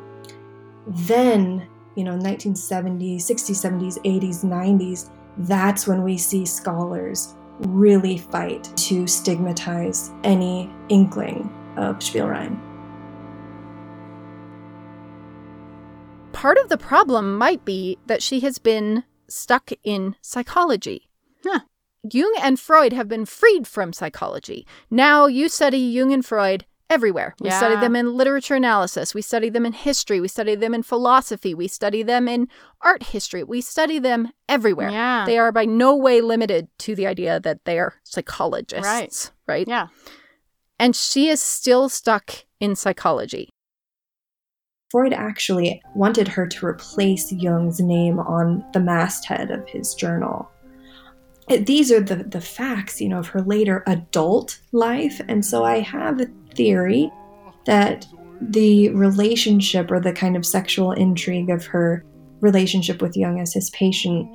then 0.87 1.67
you 1.95 2.03
know 2.03 2.17
1970s, 2.17 3.17
60s, 3.17 3.65
70s, 3.65 4.01
80s, 4.03 4.43
90s, 4.43 5.09
that's 5.37 5.87
when 5.87 6.03
we 6.03 6.17
see 6.17 6.45
scholars 6.45 7.35
really 7.59 8.17
fight 8.17 8.69
to 8.75 9.07
stigmatize 9.07 10.11
any 10.23 10.69
inkling 10.89 11.51
of 11.77 11.97
Spielrein. 11.99 12.59
Part 16.33 16.57
of 16.57 16.69
the 16.69 16.77
problem 16.77 17.37
might 17.37 17.63
be 17.63 17.97
that 18.07 18.21
she 18.21 18.41
has 18.41 18.59
been 18.59 19.05
stuck 19.27 19.71
in 19.83 20.15
psychology. 20.21 21.07
Huh. 21.43 21.61
Jung 22.11 22.33
and 22.41 22.59
Freud 22.59 22.93
have 22.93 23.07
been 23.07 23.25
freed 23.25 23.67
from 23.67 23.93
psychology. 23.93 24.65
Now 24.89 25.25
you 25.25 25.49
study 25.49 25.77
Jung 25.77 26.13
and 26.13 26.25
Freud 26.25 26.65
everywhere. 26.89 27.35
We 27.39 27.49
study 27.49 27.75
them 27.75 27.95
in 27.95 28.15
literature 28.15 28.55
analysis, 28.55 29.15
we 29.15 29.21
study 29.21 29.49
them 29.49 29.65
in 29.65 29.73
history, 29.73 30.19
we 30.19 30.27
study 30.27 30.55
them 30.55 30.73
in 30.73 30.83
philosophy, 30.83 31.53
we 31.53 31.67
study 31.67 32.03
them 32.03 32.27
in 32.27 32.47
art 32.81 33.03
history. 33.03 33.43
We 33.43 33.61
study 33.61 33.99
them 33.99 34.31
everywhere. 34.47 34.91
Yeah. 34.91 35.25
They 35.25 35.37
are 35.37 35.51
by 35.51 35.65
no 35.65 35.95
way 35.95 36.21
limited 36.21 36.67
to 36.79 36.95
the 36.95 37.07
idea 37.07 37.39
that 37.39 37.65
they 37.65 37.79
are 37.79 37.95
psychologists. 38.03 38.85
Right. 38.85 39.31
Right. 39.47 39.67
Yeah. 39.67 39.87
And 40.77 40.95
she 40.95 41.29
is 41.29 41.41
still 41.41 41.89
stuck 41.89 42.45
in 42.59 42.75
psychology. 42.75 43.49
Freud 44.91 45.13
actually 45.13 45.81
wanted 45.95 46.27
her 46.27 46.47
to 46.47 46.65
replace 46.65 47.31
Jung's 47.31 47.79
name 47.79 48.19
on 48.19 48.63
the 48.73 48.79
masthead 48.79 49.51
of 49.51 49.67
his 49.67 49.93
journal. 49.93 50.49
These 51.47 51.91
are 51.91 51.99
the, 51.99 52.15
the 52.15 52.41
facts, 52.41 52.99
you 52.99 53.09
know, 53.09 53.19
of 53.19 53.27
her 53.27 53.41
later 53.41 53.83
adult 53.85 54.59
life. 54.71 55.21
And 55.27 55.45
so 55.45 55.63
I 55.63 55.79
have 55.79 56.19
a 56.19 56.27
theory 56.55 57.11
that 57.65 58.07
the 58.41 58.89
relationship 58.89 59.91
or 59.91 59.99
the 59.99 60.13
kind 60.13 60.35
of 60.35 60.45
sexual 60.45 60.91
intrigue 60.91 61.49
of 61.49 61.65
her 61.67 62.03
relationship 62.41 63.01
with 63.01 63.15
Jung 63.15 63.39
as 63.39 63.53
his 63.53 63.69
patient 63.71 64.27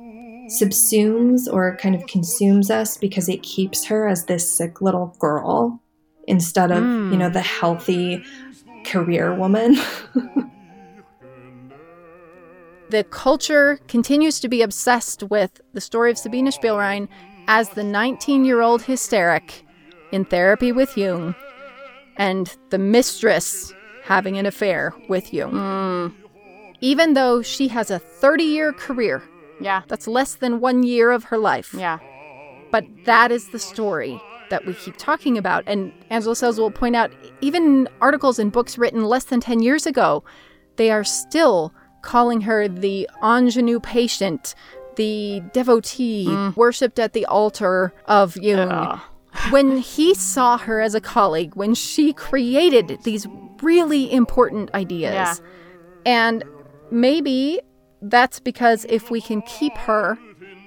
subsumes 0.49 1.51
or 1.51 1.77
kind 1.77 1.95
of 1.95 2.05
consumes 2.07 2.69
us 2.69 2.97
because 2.97 3.29
it 3.29 3.43
keeps 3.43 3.85
her 3.85 4.07
as 4.07 4.25
this 4.25 4.57
sick 4.57 4.81
little 4.81 5.15
girl 5.19 5.81
instead 6.27 6.71
of, 6.71 6.83
you 6.83 7.17
know, 7.17 7.27
hmm. 7.27 7.33
the 7.33 7.41
healthy 7.41 8.23
career 8.85 9.33
woman. 9.33 9.75
The 12.91 13.05
culture 13.05 13.79
continues 13.87 14.41
to 14.41 14.49
be 14.49 14.61
obsessed 14.61 15.23
with 15.23 15.61
the 15.73 15.79
story 15.79 16.11
of 16.11 16.17
Sabine 16.17 16.47
Spielrein 16.47 17.07
as 17.47 17.69
the 17.69 17.85
19 17.85 18.43
year 18.43 18.59
old 18.59 18.81
hysteric 18.81 19.65
in 20.11 20.25
therapy 20.25 20.73
with 20.73 20.97
Jung 20.97 21.33
and 22.17 22.53
the 22.69 22.77
mistress 22.77 23.73
having 24.03 24.37
an 24.37 24.45
affair 24.45 24.93
with 25.07 25.33
Jung. 25.33 25.53
Mm. 25.53 26.13
Even 26.81 27.13
though 27.13 27.41
she 27.41 27.69
has 27.69 27.91
a 27.91 27.97
30 27.97 28.43
year 28.43 28.73
career, 28.73 29.23
Yeah. 29.61 29.83
that's 29.87 30.05
less 30.05 30.35
than 30.35 30.59
one 30.59 30.83
year 30.83 31.11
of 31.11 31.23
her 31.25 31.37
life. 31.37 31.73
Yeah. 31.73 31.99
But 32.71 32.83
that 33.05 33.31
is 33.31 33.51
the 33.51 33.59
story 33.59 34.21
that 34.49 34.65
we 34.65 34.73
keep 34.73 34.97
talking 34.97 35.37
about. 35.37 35.63
And 35.65 35.93
Angela 36.09 36.35
Sells 36.35 36.59
will 36.59 36.71
point 36.71 36.97
out, 36.97 37.13
even 37.39 37.87
articles 38.01 38.37
and 38.37 38.51
books 38.51 38.77
written 38.77 39.05
less 39.05 39.23
than 39.23 39.39
10 39.39 39.61
years 39.61 39.85
ago, 39.85 40.25
they 40.75 40.91
are 40.91 41.05
still 41.05 41.73
calling 42.01 42.41
her 42.41 42.67
the 42.67 43.09
ingenue 43.23 43.79
patient, 43.79 44.55
the 44.95 45.41
devotee, 45.53 46.27
worshipped 46.55 46.99
at 46.99 47.13
the 47.13 47.25
altar 47.25 47.93
of 48.05 48.35
Jung. 48.37 48.99
When 49.49 49.77
he 49.77 50.13
saw 50.13 50.57
her 50.57 50.81
as 50.81 50.93
a 50.93 50.99
colleague, 51.01 51.55
when 51.55 51.73
she 51.73 52.11
created 52.13 52.99
these 53.03 53.25
really 53.61 54.11
important 54.11 54.73
ideas. 54.73 55.13
Yeah. 55.13 55.35
And 56.05 56.43
maybe 56.89 57.61
that's 58.01 58.39
because 58.39 58.85
if 58.89 59.09
we 59.11 59.21
can 59.21 59.41
keep 59.43 59.77
her 59.77 60.17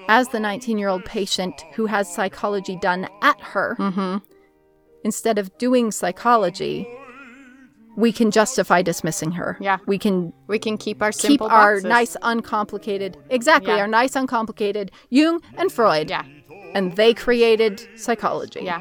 as 0.08 0.28
the 0.28 0.40
19 0.40 0.78
year 0.78 0.88
old 0.88 1.04
patient 1.04 1.64
who 1.74 1.86
has 1.86 2.12
psychology 2.14 2.76
done 2.76 3.08
at 3.20 3.40
her 3.40 3.76
Mm-hmm. 3.78 4.18
instead 5.02 5.38
of 5.38 5.56
doing 5.58 5.90
psychology, 5.90 6.86
we 7.96 8.12
can 8.12 8.30
justify 8.30 8.82
dismissing 8.82 9.32
her. 9.32 9.56
Yeah. 9.60 9.78
We 9.86 9.98
can 9.98 10.32
We 10.46 10.58
can 10.58 10.76
keep 10.76 11.02
our 11.02 11.12
keep 11.12 11.20
simple 11.20 11.46
our 11.48 11.80
nice, 11.80 12.16
uncomplicated, 12.22 13.16
exactly, 13.30 13.72
Yeah. 13.72 13.80
our 13.80 13.88
nice, 13.88 14.16
uncomplicated 14.16 14.90
Jung 15.10 15.40
and 15.56 15.70
Freud. 15.70 16.10
Yeah. 16.10 16.24
And 16.74 16.96
they 16.96 17.14
created 17.14 17.86
psychology. 17.96 18.60
Yeah. 18.62 18.80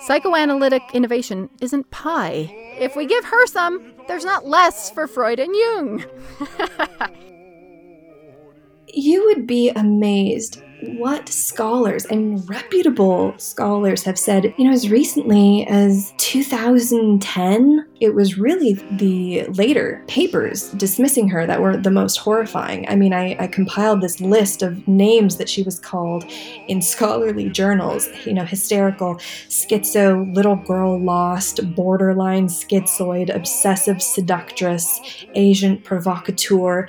Psychoanalytic 0.00 0.82
innovation 0.92 1.48
isn't 1.60 1.90
pie. 1.90 2.48
If 2.78 2.94
we 2.96 3.06
give 3.06 3.24
her 3.24 3.46
some, 3.46 3.92
there's 4.06 4.24
not 4.24 4.46
less 4.46 4.90
for 4.90 5.06
Freud 5.08 5.40
and 5.40 5.54
Jung. 5.54 6.04
you 8.88 9.24
would 9.26 9.46
be 9.46 9.70
amazed 9.70 10.62
what 10.82 11.28
scholars 11.28 12.04
and 12.06 12.48
reputable 12.48 13.34
scholars 13.38 14.02
have 14.04 14.18
said. 14.18 14.54
You 14.56 14.64
know, 14.64 14.72
as 14.72 14.90
recently 14.90 15.66
as 15.68 16.12
2010, 16.18 17.86
it 18.00 18.14
was 18.14 18.38
really 18.38 18.74
the 18.92 19.44
later 19.54 20.04
papers 20.06 20.70
dismissing 20.72 21.28
her 21.28 21.46
that 21.46 21.60
were 21.60 21.76
the 21.76 21.90
most 21.90 22.16
horrifying. 22.16 22.86
I 22.88 22.96
mean, 22.96 23.12
I, 23.12 23.36
I 23.38 23.46
compiled 23.46 24.00
this 24.00 24.20
list 24.20 24.62
of 24.62 24.86
names 24.86 25.36
that 25.36 25.48
she 25.48 25.62
was 25.62 25.78
called 25.78 26.24
in 26.68 26.82
scholarly 26.82 27.48
journals. 27.48 28.08
You 28.26 28.34
know, 28.34 28.44
hysterical, 28.44 29.16
schizo, 29.48 30.34
little 30.34 30.56
girl 30.56 30.98
lost, 30.98 31.74
borderline 31.74 32.48
schizoid, 32.48 33.34
obsessive 33.34 34.02
seductress, 34.02 35.00
agent 35.34 35.84
provocateur, 35.84 36.88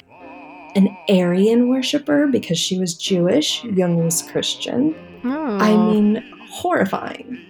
an 0.78 0.96
Aryan 1.10 1.68
worshiper 1.70 2.28
because 2.28 2.58
she 2.60 2.78
was 2.80 2.94
Jewish, 2.96 3.64
Jung 3.66 3.98
was 4.04 4.22
Christian. 4.22 4.94
Hmm. 5.24 5.58
I 5.60 5.76
mean, 5.76 6.24
horrifying, 6.50 7.44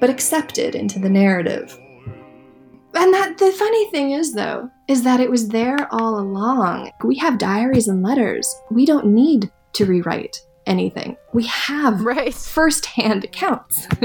but 0.00 0.10
accepted 0.10 0.74
into 0.74 0.98
the 0.98 1.08
narrative. 1.10 1.76
And 2.96 3.12
that 3.14 3.38
the 3.38 3.50
funny 3.50 3.90
thing 3.90 4.12
is 4.12 4.34
though, 4.34 4.70
is 4.86 5.02
that 5.02 5.18
it 5.18 5.30
was 5.30 5.48
there 5.48 5.88
all 5.92 6.18
along. 6.18 6.92
We 7.02 7.16
have 7.18 7.38
diaries 7.38 7.88
and 7.88 8.02
letters. 8.02 8.54
We 8.70 8.86
don't 8.86 9.06
need 9.06 9.50
to 9.72 9.86
rewrite 9.86 10.36
anything. 10.66 11.16
We 11.32 11.46
have 11.46 12.02
Right. 12.02 12.32
first-hand 12.34 13.24
accounts. 13.24 13.88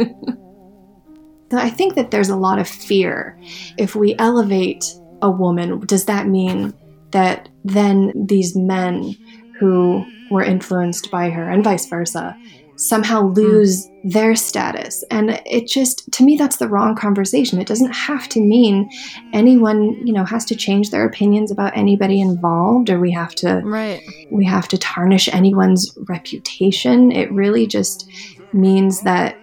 So 1.52 1.58
I 1.58 1.72
think 1.72 1.96
that 1.96 2.12
there's 2.12 2.30
a 2.30 2.36
lot 2.36 2.60
of 2.60 2.68
fear. 2.68 3.36
If 3.76 3.96
we 3.96 4.14
elevate 4.20 4.86
a 5.24 5.32
woman, 5.32 5.80
does 5.80 6.06
that 6.06 6.28
mean 6.28 6.76
that 7.12 7.50
then 7.64 8.14
these 8.16 8.56
men 8.56 9.16
who 9.60 10.06
were 10.32 10.44
influenced 10.44 11.12
by 11.12 11.30
her 11.30 11.50
and 11.50 11.64
vice 11.64 11.88
versa 11.88 12.38
somehow 12.76 13.24
hmm. 13.24 13.34
lose 13.34 13.90
their 14.04 14.36
status? 14.36 15.04
And 15.12 15.42
it 15.46 15.68
just, 15.68 16.10
to 16.14 16.24
me, 16.24 16.38
that's 16.38 16.58
the 16.58 16.68
wrong 16.68 16.96
conversation. 16.96 17.60
It 17.60 17.68
doesn't 17.68 17.92
have 17.92 18.30
to 18.30 18.40
mean 18.40 18.90
anyone, 19.34 20.06
you 20.06 20.14
know, 20.14 20.24
has 20.24 20.46
to 20.46 20.56
change 20.56 20.92
their 20.92 21.06
opinions 21.06 21.52
about 21.52 21.76
anybody 21.76 22.22
involved 22.22 22.90
or 22.90 23.00
we 23.00 23.12
have 23.12 23.36
to 23.36 23.62
Right. 23.64 24.02
we 24.32 24.46
have 24.46 24.68
to 24.70 24.78
tarnish 24.78 25.28
anyone's 25.30 25.96
reputation. 26.08 27.12
It 27.12 27.32
really 27.32 27.68
just 27.68 28.10
means 28.54 29.02
that 29.02 29.38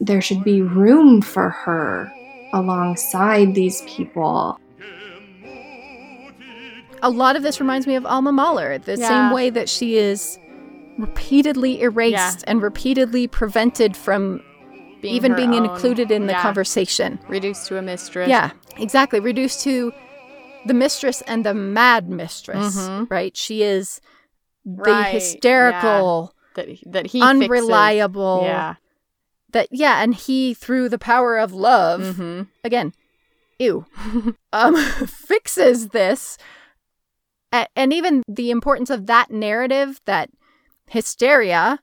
there 0.00 0.20
should 0.20 0.44
be 0.44 0.62
room 0.62 1.20
for 1.20 1.50
her 1.50 2.12
alongside 2.52 3.54
these 3.54 3.82
people. 3.82 4.58
A 7.02 7.10
lot 7.10 7.36
of 7.36 7.42
this 7.42 7.60
reminds 7.60 7.86
me 7.86 7.94
of 7.94 8.04
Alma 8.06 8.32
Mahler, 8.32 8.78
the 8.78 8.96
Yeah. 8.96 9.08
same 9.08 9.32
way 9.32 9.50
that 9.50 9.68
she 9.68 9.96
is 9.96 10.38
repeatedly 10.98 11.80
erased 11.82 12.12
Yeah. 12.40 12.44
and 12.48 12.60
repeatedly 12.62 13.26
prevented 13.28 13.96
from 13.96 14.40
Being 15.00 15.14
even 15.14 15.34
being 15.36 15.54
own- 15.54 15.64
included 15.64 16.10
in 16.10 16.26
the 16.26 16.32
yeah. 16.32 16.42
conversation. 16.42 17.20
Reduced 17.28 17.66
to 17.68 17.78
a 17.78 17.82
mistress. 17.82 18.28
Yeah, 18.28 18.50
exactly. 18.76 19.20
Reduced 19.20 19.60
to 19.62 19.92
the 20.66 20.74
mistress 20.74 21.22
and 21.22 21.44
the 21.46 21.54
mad 21.54 22.08
mistress, 22.08 22.76
Mhm. 22.76 23.08
right? 23.10 23.36
She 23.36 23.62
is 23.62 24.00
the 24.64 24.82
Right, 24.82 25.12
hysterical, 25.14 26.34
That 26.56 26.66
that 26.86 27.06
he 27.06 27.22
unreliable. 27.22 28.40
Fixes. 28.40 28.52
Yeah. 28.52 28.74
That 29.52 29.68
yeah, 29.70 30.02
and 30.02 30.14
he 30.14 30.52
through 30.52 30.88
the 30.88 30.98
power 30.98 31.38
of 31.38 31.52
love, 31.52 32.00
Mm-hmm. 32.00 32.42
again, 32.64 32.92
ew, 33.60 33.86
um, 34.52 34.76
fixes 35.06 35.88
this, 35.90 36.36
and 37.52 37.92
even 37.92 38.22
the 38.28 38.50
importance 38.50 38.90
of 38.90 39.06
that 39.06 39.30
narrative 39.30 40.00
that 40.04 40.30
hysteria 40.88 41.78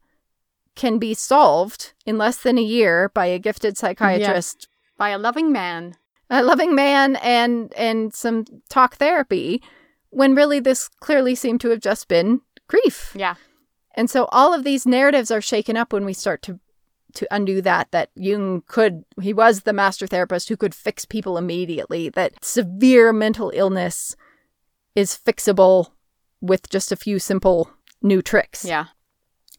can 0.76 0.98
be 1.00 1.14
solved 1.14 1.94
in 2.06 2.18
less 2.18 2.38
than 2.38 2.58
a 2.58 2.62
year 2.64 3.10
by 3.14 3.28
a 3.28 3.40
gifted 3.40 3.78
psychiatrist 3.78 4.68
By 4.98 5.10
a 5.10 5.18
loving 5.18 5.52
man. 5.52 5.96
a 6.30 6.44
loving 6.44 6.76
man 6.76 7.16
and 7.18 7.74
and 7.76 8.14
some 8.14 8.46
talk 8.70 8.96
therapy 8.96 9.62
when 10.10 10.36
really 10.36 10.60
this 10.60 10.88
clearly 11.00 11.36
seemed 11.36 11.62
to 11.62 11.70
have 11.70 11.80
just 11.80 12.08
been 12.08 12.42
grief 12.68 13.14
Yeah. 13.16 13.36
and 13.96 14.10
so 14.10 14.26
all 14.32 14.54
of 14.54 14.64
these 14.64 14.86
narratives 14.86 15.32
are 15.32 15.42
shaken 15.42 15.78
up 15.78 15.94
when 15.94 16.04
we 16.06 16.14
start 16.14 16.42
to 16.44 16.60
to 17.14 17.26
undo 17.34 17.62
that 17.62 17.92
that 17.92 18.10
jung 18.16 18.62
could 18.68 19.06
he 19.22 19.34
was 19.34 19.62
the 19.62 19.72
master 19.72 20.06
therapist 20.08 20.50
who 20.50 20.58
could 20.58 20.76
fix 20.76 21.06
people 21.06 21.38
immediately 21.38 22.10
that 22.10 22.34
severe 22.44 23.14
mental 23.14 23.52
illness 23.56 24.16
is 24.96 25.18
fixable 25.26 25.92
with 26.42 26.70
just 26.70 26.92
a 26.92 26.96
few 26.96 27.20
simple 27.20 27.70
new 28.02 28.22
tricks 28.22 28.66
Yeah. 28.66 28.86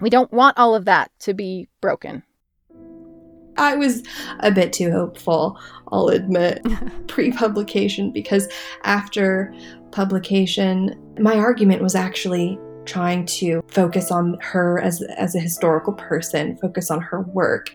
we 0.01 0.11
don't 0.11 0.33
want 0.33 0.59
all 0.59 0.75
of 0.75 0.85
that 0.87 1.11
to 1.21 1.35
be 1.35 1.69
broken 1.81 2.23
I 3.59 3.75
was 3.75 4.03
a 4.41 4.51
bit 4.51 4.73
too 4.73 4.91
hopeful, 4.91 5.59
I'll 5.91 6.09
admit, 6.09 6.61
pre 7.09 7.33
publication, 7.33 8.13
because 8.13 8.49
after 8.85 9.55
publication, 9.93 10.95
my 11.19 11.37
argument 11.37 11.83
was 11.83 11.95
actually 11.95 12.59
trying 12.85 13.27
to 13.27 13.63
focus 13.69 14.11
on 14.11 14.37
her 14.41 14.79
as, 14.81 15.03
as 15.17 15.35
a 15.35 15.41
historical 15.41 15.93
person, 15.95 16.57
focus 16.59 16.91
on 16.91 17.01
her 17.01 17.23
work. 17.23 17.75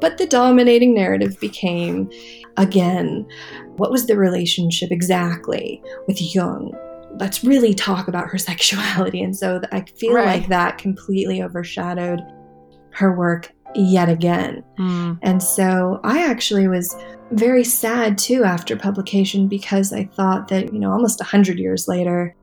But 0.00 0.18
the 0.18 0.26
dominating 0.26 0.94
narrative 0.94 1.38
became, 1.40 2.10
again, 2.56 3.26
what 3.76 3.90
was 3.90 4.06
the 4.06 4.16
relationship 4.16 4.90
exactly 4.90 5.82
with 6.06 6.20
Jung? 6.34 6.72
Let's 7.18 7.42
really 7.42 7.74
talk 7.74 8.08
about 8.08 8.28
her 8.28 8.38
sexuality. 8.50 9.22
And 9.22 9.36
so 9.36 9.60
I 9.72 9.82
feel 9.82 10.14
right. 10.14 10.40
like 10.40 10.48
that 10.48 10.78
completely 10.78 11.42
overshadowed 11.42 12.20
her 12.90 13.14
work 13.16 13.52
yet 13.74 14.08
again. 14.08 14.62
Mm. 14.78 15.18
And 15.22 15.42
so 15.42 16.00
I 16.02 16.24
actually 16.24 16.68
was 16.68 16.96
very 17.32 17.64
sad 17.64 18.16
too 18.16 18.44
after 18.44 18.76
publication 18.76 19.48
because 19.48 19.92
I 19.92 20.04
thought 20.04 20.48
that, 20.48 20.72
you 20.72 20.78
know, 20.78 20.92
almost 20.92 21.20
100 21.20 21.58
years 21.58 21.88
later, 21.88 22.34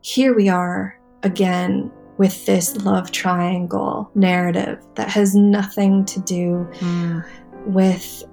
here 0.00 0.34
we 0.34 0.48
are 0.48 0.98
again 1.22 1.90
with 2.18 2.44
this 2.46 2.76
love 2.78 3.10
triangle 3.10 4.10
narrative 4.14 4.84
that 4.96 5.08
has 5.08 5.34
nothing 5.34 6.04
to 6.04 6.20
do 6.20 6.68
mm. 6.80 7.24
with 7.66 8.24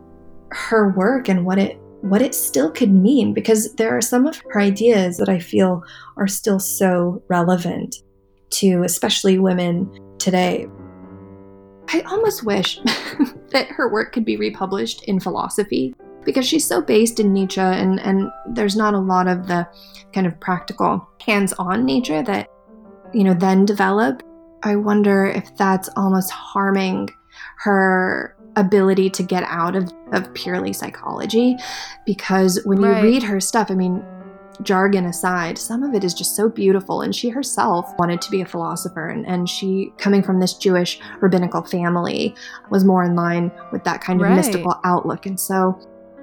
her 0.52 0.90
work 0.92 1.30
and 1.30 1.46
what 1.46 1.60
it 1.60 1.80
what 2.02 2.22
it 2.22 2.36
still 2.36 2.70
could 2.70 2.92
mean 2.92 3.34
because 3.34 3.74
there 3.76 3.96
are 3.96 4.02
some 4.02 4.28
of 4.28 4.40
her 4.50 4.60
ideas 4.62 5.18
that 5.18 5.30
I 5.30 5.40
feel 5.40 5.84
are 6.18 6.28
still 6.28 6.60
so 6.60 7.24
relevant 7.30 7.96
to 8.52 8.84
especially 8.84 9.40
women 9.40 9.90
today. 10.20 10.68
I 11.88 12.02
almost 12.02 12.44
wish 12.44 12.80
that 13.52 13.68
her 13.70 13.92
work 13.92 14.14
could 14.14 14.26
be 14.26 14.38
republished 14.38 15.04
in 15.06 15.20
philosophy 15.20 15.96
because 16.24 16.48
she's 16.48 16.66
so 16.66 16.80
based 16.80 17.20
in 17.20 17.34
Nietzsche 17.34 17.60
and, 17.60 18.00
and 18.00 18.30
there's 18.50 18.76
not 18.76 18.94
a 18.94 19.00
lot 19.00 19.28
of 19.28 19.48
the 19.48 19.68
kind 20.14 20.28
of 20.28 20.40
practical 20.40 21.08
hands-on 21.22 21.86
nature 21.86 22.22
that 22.22 22.50
you 23.16 23.24
know, 23.24 23.34
then 23.34 23.66
develop, 23.66 24.22
I 24.64 24.76
wonder 24.76 25.26
if 25.26 25.56
that's 25.56 25.90
almost 25.96 26.32
harming 26.32 27.10
her 27.60 28.36
ability 28.58 29.10
to 29.10 29.24
get 29.24 29.44
out 29.44 29.76
of, 29.76 29.92
of 30.12 30.34
purely 30.34 30.74
psychology. 30.74 31.56
Because 32.06 32.60
when 32.66 32.82
you 32.82 32.92
read 32.92 33.24
her 33.24 33.40
stuff, 33.40 33.72
I 33.72 33.76
mean, 33.76 34.04
jargon 34.64 35.06
aside, 35.06 35.58
some 35.58 35.84
of 35.84 35.94
it 35.94 36.04
is 36.04 36.14
just 36.14 36.36
so 36.36 36.50
beautiful. 36.50 37.02
And 37.02 37.16
she 37.16 37.30
herself 37.30 37.90
wanted 37.98 38.22
to 38.22 38.32
be 38.32 38.42
a 38.42 38.46
philosopher. 38.46 39.08
And, 39.08 39.26
and 39.26 39.50
she, 39.50 39.94
coming 39.98 40.22
from 40.22 40.40
this 40.40 40.54
Jewish 40.54 41.00
rabbinical 41.22 41.64
family, 41.64 42.36
was 42.70 42.84
more 42.84 43.04
in 43.04 43.16
line 43.16 43.52
with 43.72 43.84
that 43.86 44.02
kind 44.02 44.22
of 44.22 44.28
right. 44.28 44.36
mystical 44.36 44.80
outlook. 44.84 45.26
And 45.26 45.40
so 45.40 45.80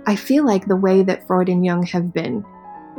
I 0.06 0.16
feel 0.16 0.44
like 0.44 0.66
the 0.66 0.76
way 0.76 1.02
that 1.02 1.26
Freud 1.26 1.48
and 1.48 1.64
Jung 1.64 1.84
have 1.86 2.12
been, 2.12 2.44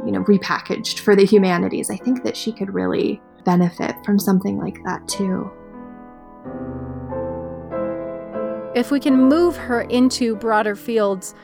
you 0.06 0.12
know, 0.12 0.24
repackaged 0.24 1.00
for 1.00 1.16
the 1.16 1.26
humanities, 1.26 1.90
I 1.90 1.98
think 1.98 2.24
that 2.24 2.38
she 2.38 2.52
could 2.52 2.74
really 2.74 3.22
benefit 3.44 3.96
from 4.06 4.20
something 4.20 4.58
like 4.58 4.84
that 4.84 5.08
too. 5.08 5.52
If 8.76 8.90
we 8.90 9.00
can 9.00 9.16
move 9.16 9.56
her 9.56 9.82
into 9.82 10.36
broader 10.36 10.76
fields, 10.76 11.36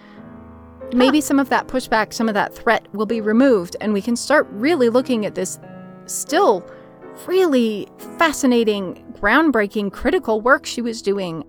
maybe 0.94 1.22
some 1.22 1.40
of 1.40 1.50
that 1.50 1.68
pushback, 1.68 2.14
some 2.14 2.28
of 2.28 2.34
that 2.34 2.56
threat 2.56 2.88
will 2.94 3.06
be 3.06 3.22
removed, 3.22 3.76
and 3.82 3.94
we 3.94 4.02
can 4.02 4.16
start 4.16 4.48
really 4.50 4.90
looking 4.90 5.26
at 5.26 5.36
this 5.36 5.60
still 6.06 6.68
really 7.28 7.88
fascinating, 8.18 9.04
groundbreaking, 9.20 9.92
critical 9.92 10.42
work 10.42 10.66
she 10.66 10.82
was 10.82 11.02
doing 11.02 11.44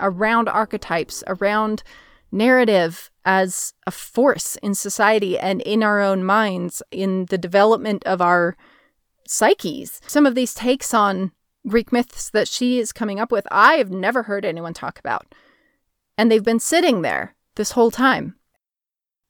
around 0.00 0.48
archetypes, 0.48 1.22
around 1.26 1.82
narrative 2.32 3.10
as 3.24 3.74
a 3.86 3.90
force 3.90 4.56
in 4.56 4.74
society 4.74 5.38
and 5.38 5.60
in 5.62 5.82
our 5.82 6.00
own 6.00 6.24
minds, 6.24 6.82
in 6.90 7.26
the 7.26 7.38
development 7.38 8.04
of 8.04 8.20
our 8.20 8.56
psyches. 9.28 10.00
Some 10.06 10.26
of 10.26 10.34
these 10.34 10.54
takes 10.54 10.94
on 10.94 11.32
Greek 11.66 11.92
myths 11.92 12.30
that 12.30 12.48
she 12.48 12.78
is 12.78 12.92
coming 12.92 13.18
up 13.18 13.32
with, 13.32 13.46
I 13.50 13.74
have 13.74 13.90
never 13.90 14.24
heard 14.24 14.44
anyone 14.44 14.74
talk 14.74 14.98
about. 14.98 15.26
And 16.16 16.30
they've 16.30 16.44
been 16.44 16.60
sitting 16.60 17.02
there 17.02 17.34
this 17.56 17.72
whole 17.72 17.90
time. 17.90 18.36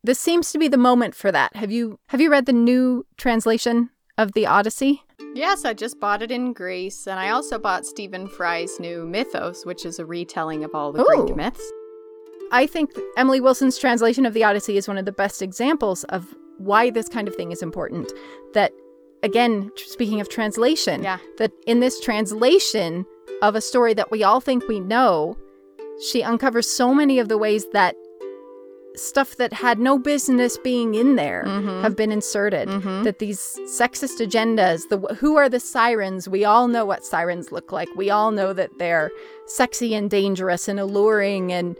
This 0.04 0.20
seems 0.20 0.52
to 0.52 0.58
be 0.58 0.68
the 0.68 0.76
moment 0.76 1.14
for 1.14 1.32
that. 1.32 1.56
Have 1.56 1.72
you 1.72 1.98
have 2.08 2.20
you 2.20 2.30
read 2.30 2.46
the 2.46 2.52
new 2.52 3.04
translation 3.16 3.90
of 4.16 4.32
the 4.32 4.46
Odyssey? 4.46 5.02
Yes, 5.34 5.64
I 5.64 5.74
just 5.74 5.98
bought 5.98 6.22
it 6.22 6.30
in 6.30 6.52
Greece, 6.52 7.06
and 7.06 7.18
I 7.18 7.30
also 7.30 7.58
bought 7.58 7.84
Stephen 7.84 8.28
Fry's 8.28 8.78
new 8.78 9.04
Mythos, 9.04 9.66
which 9.66 9.84
is 9.84 9.98
a 9.98 10.06
retelling 10.06 10.62
of 10.64 10.74
all 10.74 10.92
the 10.92 11.02
Ooh. 11.02 11.24
Greek 11.24 11.36
myths. 11.36 11.72
I 12.52 12.66
think 12.66 12.90
Emily 13.16 13.40
Wilson's 13.40 13.78
translation 13.78 14.24
of 14.24 14.32
the 14.32 14.44
Odyssey 14.44 14.76
is 14.76 14.86
one 14.86 14.98
of 14.98 15.04
the 15.04 15.12
best 15.12 15.42
examples 15.42 16.04
of 16.04 16.34
why 16.58 16.90
this 16.90 17.08
kind 17.08 17.26
of 17.26 17.34
thing 17.34 17.50
is 17.50 17.62
important. 17.62 18.12
That 18.54 18.72
again, 19.22 19.70
speaking 19.76 20.20
of 20.20 20.28
translation, 20.28 21.02
yeah. 21.02 21.18
that 21.38 21.52
in 21.66 21.80
this 21.80 22.00
translation 22.00 23.06
of 23.42 23.54
a 23.54 23.60
story 23.60 23.94
that 23.94 24.10
we 24.10 24.22
all 24.22 24.40
think 24.40 24.66
we 24.68 24.80
know, 24.80 25.36
she 26.10 26.22
uncovers 26.22 26.68
so 26.68 26.94
many 26.94 27.18
of 27.18 27.28
the 27.28 27.38
ways 27.38 27.66
that 27.72 27.96
stuff 28.96 29.36
that 29.36 29.52
had 29.52 29.78
no 29.78 29.98
business 29.98 30.56
being 30.58 30.94
in 30.94 31.16
there 31.16 31.44
mm-hmm. 31.46 31.82
have 31.82 31.96
been 31.96 32.10
inserted 32.10 32.66
mm-hmm. 32.66 33.02
that 33.02 33.18
these 33.18 33.58
sexist 33.66 34.26
agendas 34.26 34.88
the 34.88 34.98
who 35.16 35.36
are 35.36 35.50
the 35.50 35.60
sirens 35.60 36.28
we 36.28 36.46
all 36.46 36.66
know 36.66 36.84
what 36.84 37.04
sirens 37.04 37.52
look 37.52 37.72
like 37.72 37.88
we 37.94 38.08
all 38.08 38.30
know 38.30 38.54
that 38.54 38.70
they're 38.78 39.10
sexy 39.46 39.94
and 39.94 40.08
dangerous 40.08 40.66
and 40.66 40.80
alluring 40.80 41.52
and 41.52 41.76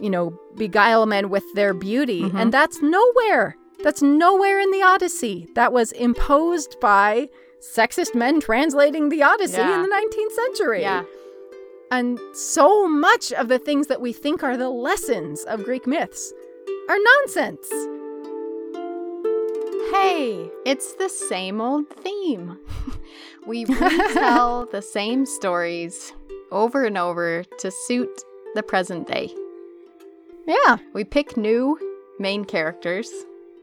you 0.00 0.08
know 0.08 0.38
beguile 0.54 1.04
men 1.04 1.28
with 1.30 1.44
their 1.54 1.74
beauty 1.74 2.22
mm-hmm. 2.22 2.36
and 2.36 2.54
that's 2.54 2.80
nowhere 2.80 3.56
that's 3.82 4.02
nowhere 4.02 4.60
in 4.60 4.70
the 4.70 4.82
Odyssey. 4.82 5.48
That 5.54 5.72
was 5.72 5.92
imposed 5.92 6.78
by 6.80 7.28
sexist 7.60 8.14
men 8.14 8.40
translating 8.40 9.08
the 9.08 9.22
Odyssey 9.22 9.58
yeah. 9.58 9.74
in 9.74 9.82
the 9.82 9.88
19th 9.88 10.32
century. 10.32 10.80
Yeah. 10.82 11.04
And 11.90 12.18
so 12.34 12.88
much 12.88 13.32
of 13.32 13.48
the 13.48 13.58
things 13.58 13.86
that 13.86 14.00
we 14.00 14.12
think 14.12 14.42
are 14.42 14.56
the 14.56 14.70
lessons 14.70 15.44
of 15.44 15.64
Greek 15.64 15.86
myths 15.86 16.32
are 16.88 16.98
nonsense. 16.98 17.68
Hey, 19.92 20.50
it's 20.64 20.94
the 20.94 21.08
same 21.08 21.60
old 21.60 21.88
theme. 21.88 22.58
we 23.46 23.64
retell 23.66 24.66
the 24.72 24.82
same 24.82 25.26
stories 25.26 26.12
over 26.50 26.84
and 26.84 26.98
over 26.98 27.44
to 27.58 27.70
suit 27.70 28.22
the 28.54 28.62
present 28.62 29.06
day. 29.06 29.32
Yeah. 30.46 30.78
We 30.92 31.04
pick 31.04 31.36
new 31.36 31.78
main 32.18 32.44
characters 32.44 33.10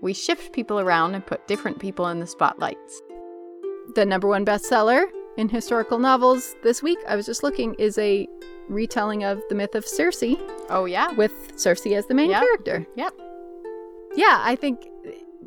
we 0.04 0.14
shift 0.14 0.52
people 0.52 0.82
around 0.82 1.16
and 1.16 1.26
put 1.26 1.48
different 1.48 1.80
people 1.80 2.08
in 2.10 2.20
the 2.20 2.28
spotlights. 2.28 3.02
The 3.96 4.06
number 4.06 4.28
one 4.28 4.46
bestseller 4.46 5.06
in 5.38 5.48
historical 5.48 5.98
novels 5.98 6.56
this 6.62 6.84
week, 6.84 7.00
I 7.08 7.16
was 7.16 7.26
just 7.26 7.42
looking, 7.42 7.74
is 7.76 7.98
a 7.98 8.28
retelling 8.68 9.24
of 9.24 9.42
the 9.48 9.56
myth 9.56 9.76
of 9.76 9.88
Circe. 9.88 10.36
Oh, 10.70 10.86
yeah. 10.86 11.12
With 11.14 11.58
Circe 11.58 11.88
as 11.88 12.06
the 12.06 12.14
main 12.14 12.32
yep. 12.32 12.42
character. 12.42 12.86
Yep. 12.96 13.14
Yeah, 14.16 14.42
I 14.42 14.58
think 14.58 14.86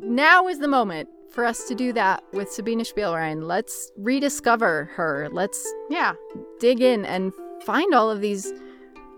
now 0.01 0.47
is 0.47 0.57
the 0.57 0.67
moment 0.67 1.07
for 1.29 1.45
us 1.45 1.67
to 1.67 1.75
do 1.75 1.93
that 1.93 2.23
with 2.33 2.51
Sabine 2.51 2.79
Spielrein. 2.79 3.43
Let's 3.43 3.91
rediscover 3.95 4.85
her. 4.95 5.29
Let's 5.31 5.71
yeah, 5.89 6.13
dig 6.59 6.81
in 6.81 7.05
and 7.05 7.31
find 7.63 7.93
all 7.93 8.09
of 8.09 8.21
these 8.21 8.51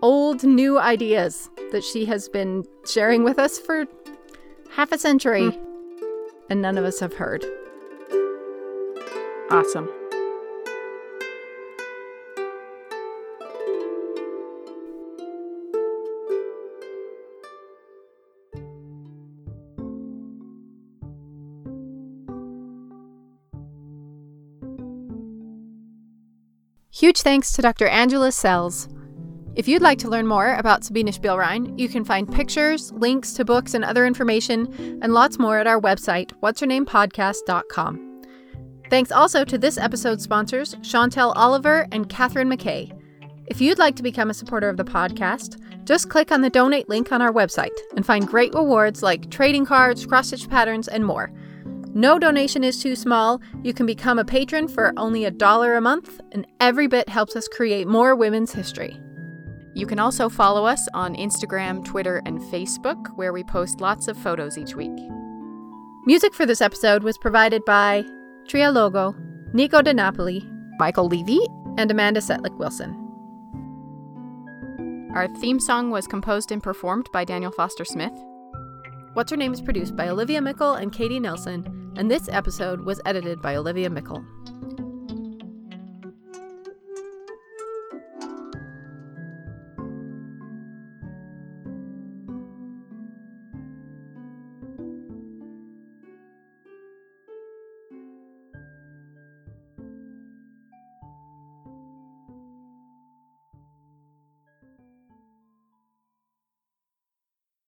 old 0.02 0.44
new 0.44 0.78
ideas 0.78 1.48
that 1.72 1.82
she 1.82 2.04
has 2.04 2.28
been 2.28 2.64
sharing 2.86 3.24
with 3.24 3.38
us 3.38 3.58
for 3.58 3.86
half 4.72 4.92
a 4.92 4.98
century, 4.98 5.42
mm. 5.42 6.30
and 6.48 6.62
none 6.62 6.78
of 6.78 6.84
us 6.84 7.00
have 7.00 7.14
heard. 7.14 7.44
Awesome. 9.50 9.88
Huge 26.92 27.22
thanks 27.22 27.50
to 27.52 27.62
Dr. 27.62 27.86
Angela 27.86 28.30
Sells 28.30 28.86
if 29.56 29.66
you'd 29.66 29.82
like 29.82 29.98
to 29.98 30.08
learn 30.08 30.26
more 30.26 30.54
about 30.54 30.84
Sabine 30.84 31.08
Spielrein, 31.08 31.78
you 31.78 31.88
can 31.88 32.04
find 32.04 32.32
pictures, 32.32 32.92
links 32.92 33.32
to 33.34 33.44
books 33.44 33.74
and 33.74 33.84
other 33.84 34.06
information, 34.06 34.98
and 35.02 35.12
lots 35.12 35.38
more 35.38 35.58
at 35.58 35.66
our 35.66 35.80
website, 35.80 36.32
what'shernamepodcast.com. 36.40 38.22
Thanks 38.90 39.12
also 39.12 39.44
to 39.44 39.58
this 39.58 39.78
episode's 39.78 40.24
sponsors, 40.24 40.74
Chantel 40.76 41.32
Oliver 41.36 41.86
and 41.92 42.08
Catherine 42.08 42.50
McKay. 42.50 42.96
If 43.46 43.60
you'd 43.60 43.78
like 43.78 43.96
to 43.96 44.02
become 44.02 44.30
a 44.30 44.34
supporter 44.34 44.68
of 44.68 44.76
the 44.76 44.84
podcast, 44.84 45.60
just 45.84 46.08
click 46.08 46.30
on 46.30 46.40
the 46.40 46.50
donate 46.50 46.88
link 46.88 47.10
on 47.10 47.20
our 47.20 47.32
website 47.32 47.76
and 47.96 48.06
find 48.06 48.26
great 48.26 48.54
rewards 48.54 49.02
like 49.02 49.30
trading 49.30 49.66
cards, 49.66 50.06
cross 50.06 50.28
stitch 50.28 50.48
patterns, 50.48 50.86
and 50.86 51.04
more. 51.04 51.32
No 51.92 52.20
donation 52.20 52.62
is 52.62 52.80
too 52.80 52.94
small. 52.94 53.40
You 53.64 53.74
can 53.74 53.86
become 53.86 54.20
a 54.20 54.24
patron 54.24 54.68
for 54.68 54.92
only 54.96 55.24
a 55.24 55.30
dollar 55.32 55.74
a 55.74 55.80
month, 55.80 56.20
and 56.30 56.46
every 56.60 56.86
bit 56.86 57.08
helps 57.08 57.34
us 57.34 57.48
create 57.48 57.88
more 57.88 58.14
women's 58.14 58.52
history. 58.52 59.00
You 59.80 59.86
can 59.86 59.98
also 59.98 60.28
follow 60.28 60.66
us 60.66 60.86
on 60.92 61.16
Instagram, 61.16 61.82
Twitter, 61.82 62.20
and 62.26 62.38
Facebook, 62.38 63.16
where 63.16 63.32
we 63.32 63.42
post 63.42 63.80
lots 63.80 64.08
of 64.08 64.18
photos 64.18 64.58
each 64.58 64.74
week. 64.74 64.92
Music 66.04 66.34
for 66.34 66.44
this 66.44 66.60
episode 66.60 67.02
was 67.02 67.16
provided 67.16 67.64
by 67.64 68.04
Tria 68.46 68.70
Logo, 68.70 69.14
Nico 69.54 69.80
De 69.80 69.94
Napoli, 69.94 70.46
Michael 70.78 71.08
Levy, 71.08 71.40
and 71.78 71.90
Amanda 71.90 72.20
Setlick 72.20 72.58
Wilson. 72.58 72.90
Our 75.14 75.28
theme 75.36 75.58
song 75.58 75.90
was 75.90 76.06
composed 76.06 76.52
and 76.52 76.62
performed 76.62 77.08
by 77.10 77.24
Daniel 77.24 77.50
Foster 77.50 77.86
Smith. 77.86 78.12
What's 79.14 79.30
Her 79.30 79.38
Name 79.38 79.54
is 79.54 79.62
produced 79.62 79.96
by 79.96 80.08
Olivia 80.08 80.42
Meikle 80.42 80.74
and 80.74 80.92
Katie 80.92 81.18
Nelson, 81.18 81.94
and 81.96 82.10
this 82.10 82.28
episode 82.28 82.82
was 82.82 83.00
edited 83.06 83.40
by 83.40 83.56
Olivia 83.56 83.88
Meikle. 83.88 84.22